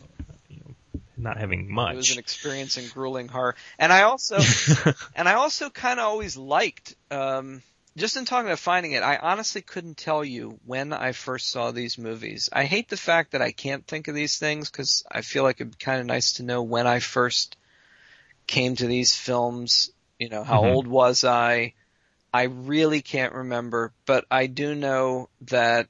[0.50, 1.94] you know, not having much.
[1.94, 3.56] It was an experience in grueling horror.
[3.78, 4.40] And I also
[5.16, 7.62] and I also kind of always liked um
[7.96, 11.72] just in talking about finding it, I honestly couldn't tell you when I first saw
[11.72, 12.50] these movies.
[12.52, 15.58] I hate the fact that I can't think of these things because I feel like
[15.58, 17.58] it'd be kind of nice to know when I first
[18.46, 19.92] came to these films.
[20.18, 20.74] You know, how Mhm.
[20.74, 21.74] old was I?
[22.34, 25.88] I really can't remember, but I do know that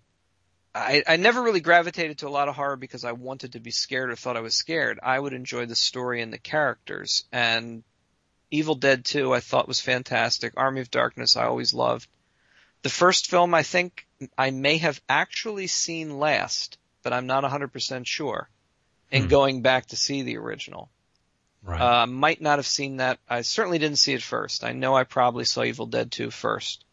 [0.73, 3.71] I, I never really gravitated to a lot of horror because I wanted to be
[3.71, 4.99] scared or thought I was scared.
[5.01, 7.25] I would enjoy the story and the characters.
[7.31, 7.83] And
[8.51, 10.53] Evil Dead 2 I thought was fantastic.
[10.55, 12.07] Army of Darkness I always loved.
[12.83, 18.05] The first film I think I may have actually seen last, but I'm not 100%
[18.05, 18.49] sure.
[19.11, 19.29] In Hmm.
[19.29, 20.89] going back to see the original.
[21.63, 21.81] Right.
[22.03, 23.19] Uh, might not have seen that.
[23.29, 24.63] I certainly didn't see it first.
[24.63, 26.83] I know I probably saw Evil Dead 2 first.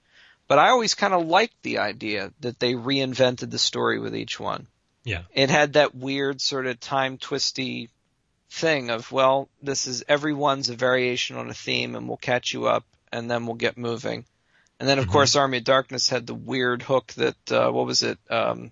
[0.48, 4.38] But I always kind of liked the idea that they reinvented the story with each
[4.38, 4.68] one.
[5.04, 5.22] yeah.
[5.32, 7.90] It had that weird sort of time twisty
[8.50, 12.66] thing of, well, this is everyone's a variation on a theme and we'll catch you
[12.66, 14.24] up and then we'll get moving.
[14.78, 15.10] And then of Mhm.
[15.12, 18.70] course Army of Darkness had the weird hook that, uh, what was it, um,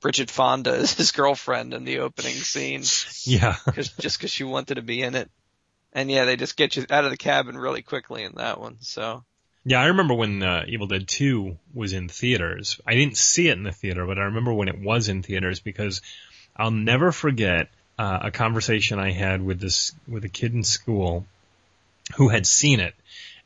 [0.00, 2.82] Bridget Fonda is his girlfriend in the opening scene
[3.24, 3.56] Yeah.
[3.74, 5.30] cause, just because she wanted to be in it.
[5.92, 8.76] And yeah, they just get you out of the cabin really quickly in that one.
[8.80, 9.24] So
[9.64, 12.78] Yeah, I remember when uh, Evil Dead 2 was in theaters.
[12.86, 15.60] I didn't see it in the theater, but I remember when it was in theaters
[15.60, 16.02] because
[16.56, 17.68] I'll never forget
[17.98, 21.24] uh, a conversation I had with this with a kid in school
[22.16, 22.94] who had seen it,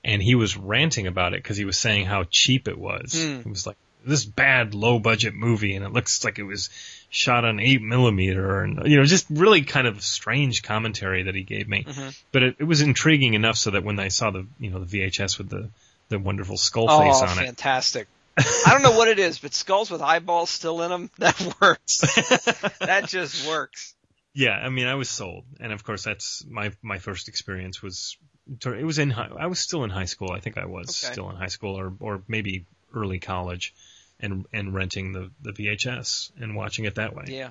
[0.04, 3.12] and he was ranting about it because he was saying how cheap it was.
[3.14, 3.40] Hmm.
[3.40, 6.70] It was like this bad low budget movie, and it looks like it was
[7.10, 11.42] shot on eight millimeter, and you know, just really kind of strange commentary that he
[11.42, 11.84] gave me.
[11.84, 12.18] Mhm.
[12.32, 15.00] But it, it was intriguing enough so that when I saw the you know the
[15.00, 15.68] VHS with the
[16.08, 17.46] the wonderful skull oh, face on it.
[17.46, 18.08] fantastic.
[18.36, 21.98] I don't know what it is, but skulls with eyeballs still in them, that works.
[22.78, 23.94] that just works.
[24.32, 28.16] Yeah, I mean, I was sold, and of course, that's my my first experience was.
[28.64, 30.32] It was in high, I was still in high school.
[30.32, 31.12] I think I was Okay.
[31.12, 33.74] still in high school, or or maybe early college,
[34.20, 37.24] and and renting the the VHS and watching it that way.
[37.28, 37.50] Yeah.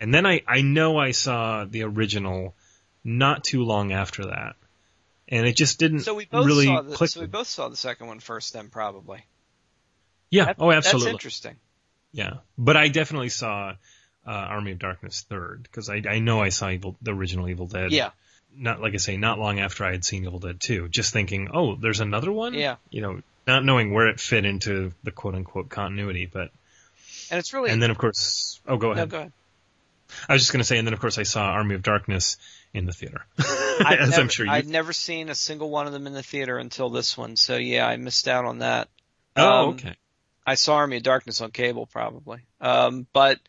[0.00, 2.54] And then I I know I saw the original
[3.04, 4.56] not too long after that,
[5.28, 7.10] and it just didn't So we both really saw the click.
[7.10, 9.24] so we both saw the second one first then probably.
[10.30, 11.06] yeah, That- oh, absolutely.
[11.06, 11.56] That's interesting.
[12.12, 13.74] Yeah, but I definitely saw
[14.26, 17.66] uh, Army of Darkness third because I I know I saw Evil, the original Evil
[17.66, 17.92] Dead.
[17.92, 18.10] Yeah.
[18.54, 21.50] Not like I say, not long after I had seen Evil Dead two, just thinking,
[21.52, 22.54] oh, there's another one.
[22.54, 22.76] Yeah.
[22.90, 26.50] You know, not knowing where it fit into the quote unquote continuity, but
[27.30, 29.10] And it's really and then of course, oh, go no, ahead.
[29.10, 29.32] go ahead.
[30.28, 32.36] I was just gonna say, and then of course I saw Army of Darkness
[32.72, 34.52] in the theater, I've as never, I'm sure you.
[34.52, 37.56] I'd never seen a single one of them in the theater until this one, so
[37.56, 38.88] yeah, I missed out on that.
[39.36, 39.96] oh, um, okay.
[40.46, 42.40] I saw Army of Darkness on cable probably.
[42.60, 43.40] Um, but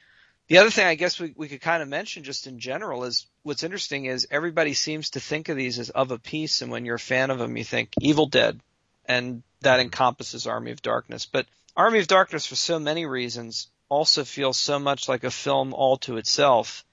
[0.47, 3.27] the other thing I guess we, we could kind of mention just in general is
[3.47, 6.83] what's interesting is everybody seems to think of these as of a piece, and when
[6.83, 8.59] you're a fan of them, you think Evil Dead,
[9.05, 11.25] and that encompasses Army of Darkness.
[11.25, 15.73] But Army of Darkness, for so many reasons, also feels so much like a film
[15.73, 16.83] all to itself,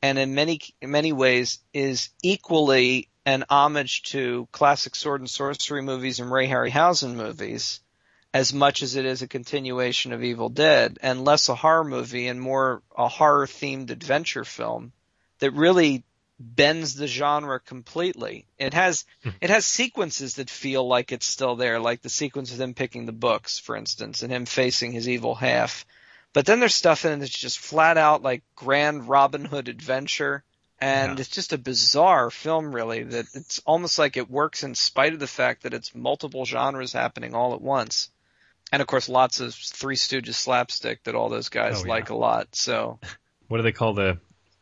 [0.00, 5.82] and in many in many ways is equally an homage to classic sword and sorcery
[5.82, 7.80] movies and Ray Harryhausen movies
[8.32, 12.28] as much as it is a continuation of Evil Dead and less a horror movie
[12.28, 14.92] and more a horror themed adventure film
[15.40, 16.04] that really
[16.40, 18.46] bends the genre completely.
[18.58, 19.30] It has hmm.
[19.40, 23.06] it has sequences that feel like it's still there, like the sequence of him picking
[23.06, 25.84] the books, for instance, and him facing his evil half.
[26.32, 30.44] But then there's stuff in it that's just flat out like grand Robin Hood adventure.
[30.80, 31.20] And Yeah.
[31.22, 35.18] it's just a bizarre film really that it's almost like it works in spite of
[35.18, 38.10] the fact that it's multiple genres happening all at once.
[38.70, 41.88] And of course lots of Three Stooges slapstick that all those guys Oh, yeah.
[41.94, 42.54] like a lot.
[42.54, 43.00] So
[43.48, 44.18] What do they call the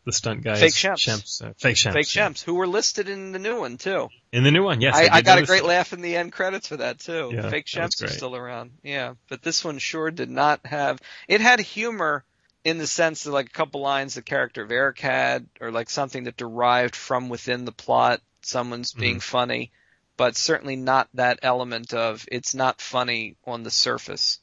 [0.07, 0.61] the stunt guys?
[0.61, 1.05] Fake Shemps.
[1.07, 1.93] Shemps, uh, fake Shemps.
[1.93, 2.33] fake yeah.
[2.47, 4.09] Who were listed in the new one too.
[4.33, 4.95] In the new one, yes.
[4.97, 5.69] I, did I got a great that.
[5.69, 7.31] laugh in the end credits for that too.
[7.35, 8.71] Yeah, Fake Shemps are still around.
[8.83, 11.01] Yeah, but this one sure did not have.
[11.29, 12.25] It had humor
[12.65, 15.91] in the sense that like a couple lines the character of Eric had, or like
[15.91, 18.21] something that derived from within the plot.
[18.41, 19.01] Someone's Mm-hmm.
[19.01, 19.73] being funny,
[20.17, 24.39] but certainly not that element of it's not funny on the surface,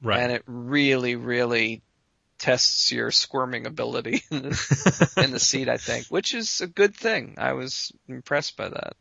[0.00, 0.20] Right.
[0.20, 1.82] and it really, really
[2.42, 5.68] tests your squirming ability in the, in the seat.
[5.68, 7.36] I think, which is a good thing.
[7.38, 8.94] I was impressed by that.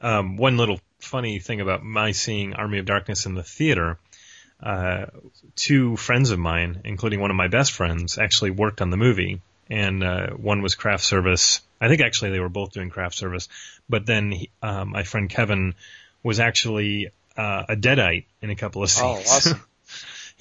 [0.00, 3.98] Um, one little funny thing about my seeing Army of Darkness in the theater,
[4.62, 5.06] uh,
[5.56, 9.40] two friends of mine, including one of my best friends, actually worked on the movie.
[9.70, 11.60] And uh, one was craft service.
[11.80, 13.48] I think actually they were both doing craft service.
[13.88, 15.74] But then he, uh, my friend Kevin
[16.22, 19.30] was actually uh, a deadite in a couple of Oh, scenes.
[19.30, 19.64] awesome.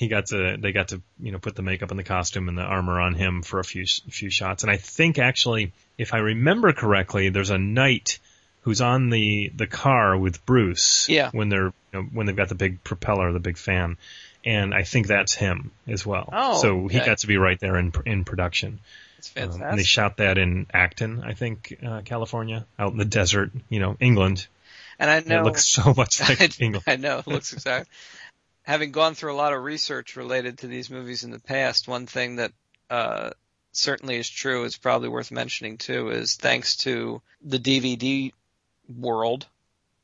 [0.01, 2.57] he got to they got to you know put the makeup and the costume and
[2.57, 4.63] the armor on him for a few few shots.
[4.63, 8.17] And I think actually, if I remember correctly, there's a knight
[8.61, 11.07] who's on the the car with Bruce.
[11.07, 11.29] Yeah.
[11.31, 13.97] When they're you know, when they've got the big propeller, the big fan,
[14.43, 16.27] and I think that's him as well.
[16.33, 17.05] Oh, so he okay.
[17.05, 18.79] got to be right there in in production.
[19.19, 19.69] It's Um, fantastic.
[19.69, 23.79] and they shot that in Acton, I think, uh, California, out in the desert, you
[23.79, 24.47] know, England.
[24.97, 26.85] and I know It looks so much I, like England.
[26.87, 27.87] I know it looks exact.
[28.63, 32.05] Having gone through a lot of research related to these movies in the past, one
[32.05, 32.51] thing that
[32.89, 33.31] uh,
[33.71, 38.31] certainly is true is probably worth mentioning too is thanks to the DVD
[38.87, 39.47] world,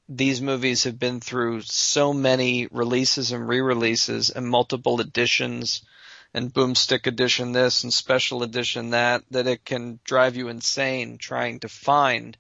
[0.10, 5.82] these movies have been through so many releases and re-releases and multiple editions
[6.34, 11.60] and boomstick edition this and special edition that that it can drive you insane trying
[11.60, 12.38] to find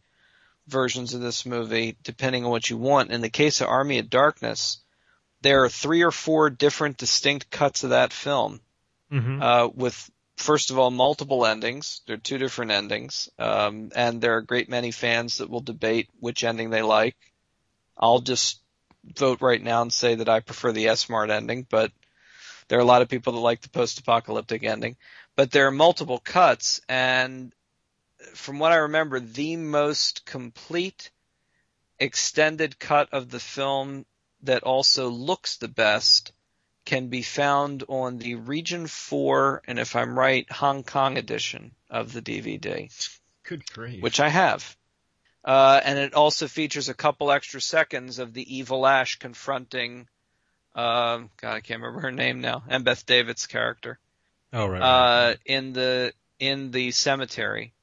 [0.67, 3.11] versions of this movie depending on what you want.
[3.11, 4.79] In the case of Army of Darkness,
[5.41, 8.59] there are three or four different distinct cuts of that film
[9.09, 12.01] hmm uh, with first of all multiple endings.
[12.05, 15.61] There are two different endings, um, and there are a great many fans that will
[15.61, 17.15] debate which ending they like.
[17.97, 18.61] I'll just
[19.03, 21.91] vote right now and say that I prefer the S-Mart ending, but
[22.67, 24.97] there are a lot of people that like the post-apocalyptic ending.
[25.35, 27.53] But there are multiple cuts, and
[28.33, 31.11] from what I remember, the most complete
[31.99, 34.05] extended cut of the film
[34.47, 36.33] that also looks the best
[36.87, 42.13] can be found on the Region 4, and if I'm right, Hong Kong edition of
[42.13, 42.89] the DVD,
[43.43, 44.01] Good grief.
[44.01, 44.75] which I have.
[45.43, 50.07] Uh, and it also features a couple extra seconds of the evil Ash confronting,
[50.75, 53.99] um, God, I can't remember her name now, Embeth Davidtz's character,
[54.53, 54.79] oh, right.
[54.79, 55.31] right.
[55.31, 57.73] uh, in the, in the cemetery.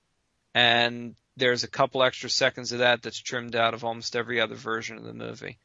[0.55, 4.55] And there's a couple extra seconds of that that's trimmed out of almost every other
[4.55, 5.59] version of the movie.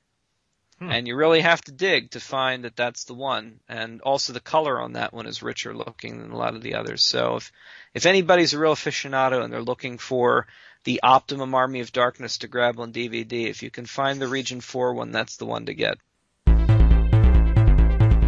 [0.80, 0.90] Hmm.
[0.92, 3.60] And you really have to dig to find that that's the one.
[3.68, 6.76] And also the color on that one is richer looking than a lot of the
[6.76, 7.04] others.
[7.04, 7.52] So if,
[7.94, 10.48] if anybody's a real aficionado and they're looking for
[10.86, 14.62] the optimum Army of Darkness to grab on DVD, if you can find the Region
[14.62, 15.98] 4 one, that's the one to get.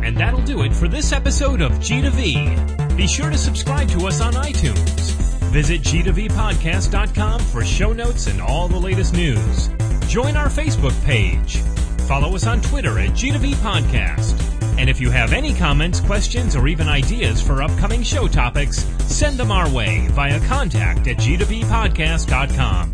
[0.04, 2.54] And that'll do it for this episode of G to V.
[2.96, 5.12] Be sure to subscribe to us on iTunes.
[5.52, 9.70] Visit g2vpodcast.com for show notes and all the latest news.
[10.08, 11.62] Join our Facebook page.
[12.08, 14.40] Follow us on Twitter at G2V Podcast.
[14.78, 19.38] And if you have any comments, questions, or even ideas for upcoming show topics, send
[19.38, 22.92] them our way via contact at g2vpodcast.com.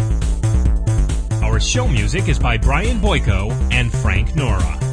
[1.43, 4.86] Our show music is by Brian Boyko and Frank Nora.